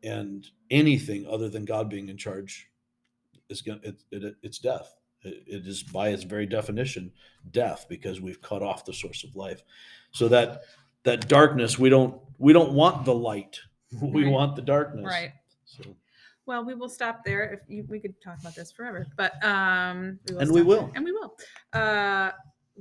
and 0.03 0.47
anything 0.71 1.27
other 1.27 1.49
than 1.49 1.65
God 1.65 1.89
being 1.89 2.09
in 2.09 2.17
charge 2.17 2.69
is 3.49 3.63
going 3.63 3.81
it, 3.83 4.03
it, 4.11 4.37
it's 4.43 4.59
death. 4.59 4.95
It, 5.23 5.45
it 5.47 5.67
is 5.67 5.83
by 5.83 6.09
its 6.09 6.25
very 6.25 6.47
definition 6.47 7.13
death 7.51 7.87
because 7.89 8.21
we've 8.21 8.43
cut 8.43 8.63
off 8.63 8.85
the 8.85 8.93
source 8.93 9.25
of 9.25 9.35
life. 9.37 9.63
So 10.11 10.29
that 10.29 10.63
that 11.05 11.29
darkness 11.29 11.79
we 11.79 11.89
don't 11.89 12.21
we 12.39 12.53
don't 12.53 12.73
want 12.73 13.05
the 13.05 13.15
light. 13.15 13.59
We 14.01 14.25
Right. 14.25 14.33
want 14.33 14.57
the 14.57 14.63
darkness. 14.63 15.05
right 15.05 15.33
So 15.67 15.83
well 16.47 16.65
we 16.65 16.75
will 16.75 16.89
stop 16.89 17.25
there 17.25 17.45
if 17.53 17.61
you, 17.69 17.85
we 17.89 18.01
could 18.01 18.19
talk 18.23 18.39
about 18.41 18.55
this 18.55 18.73
forever 18.73 19.07
but 19.17 19.33
um 19.45 20.19
And 20.39 20.51
we 20.51 20.61
stop 20.61 20.67
will. 20.67 20.87
there, 20.87 20.93
and 20.97 21.05
we 21.05 21.13
will 21.13 21.37
uh 21.75 22.31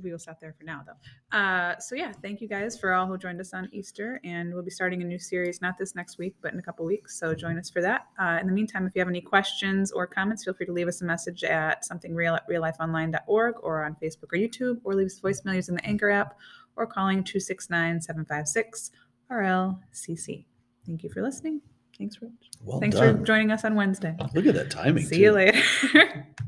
we 0.02 0.10
will 0.10 0.18
stop 0.18 0.40
there 0.40 0.54
for 0.58 0.64
now 0.64 0.82
though. 0.86 1.36
Uh, 1.38 1.78
so 1.78 1.94
yeah 1.94 2.12
thank 2.22 2.40
you 2.40 2.48
guys 2.48 2.78
for 2.78 2.92
all 2.92 3.06
who 3.06 3.16
joined 3.16 3.40
us 3.40 3.52
on 3.54 3.68
easter 3.72 4.20
and 4.24 4.52
we'll 4.52 4.62
be 4.62 4.70
starting 4.70 5.00
a 5.02 5.04
new 5.04 5.18
series 5.18 5.60
not 5.62 5.78
this 5.78 5.94
next 5.94 6.18
week 6.18 6.34
but 6.42 6.52
in 6.52 6.58
a 6.58 6.62
couple 6.62 6.84
weeks 6.84 7.18
so 7.18 7.34
join 7.34 7.58
us 7.58 7.70
for 7.70 7.80
that. 7.82 8.06
Uh, 8.20 8.38
in 8.40 8.46
the 8.46 8.52
meantime 8.52 8.86
if 8.86 8.94
you 8.94 9.00
have 9.00 9.08
any 9.08 9.20
questions 9.20 9.92
or 9.92 10.06
comments 10.06 10.44
feel 10.44 10.54
free 10.54 10.66
to 10.66 10.72
leave 10.72 10.88
us 10.88 11.00
a 11.02 11.04
message 11.04 11.44
at 11.44 11.84
something 11.84 12.14
real 12.14 12.34
at 12.34 12.48
reallifeonline.org 12.48 13.54
or 13.62 13.84
on 13.84 13.96
facebook 14.02 14.32
or 14.32 14.38
youtube 14.38 14.78
or 14.84 14.94
leave 14.94 15.06
us 15.06 15.20
voicemail 15.20 15.54
using 15.54 15.74
the 15.74 15.84
anchor 15.86 16.10
app 16.10 16.36
or 16.76 16.86
calling 16.86 17.22
269-756 17.24 18.90
rlcc 19.30 20.44
thank 20.86 21.02
you 21.02 21.10
for 21.10 21.22
listening. 21.22 21.60
Thanks 21.98 22.16
for 22.16 22.28
Well 22.64 22.80
thanks 22.80 22.96
done. 22.96 23.18
for 23.18 23.24
joining 23.24 23.52
us 23.52 23.64
on 23.64 23.74
wednesday. 23.74 24.16
Look 24.34 24.46
at 24.46 24.54
that 24.54 24.70
timing. 24.70 25.04
see 25.04 25.20
you 25.20 25.32
later 25.32 25.62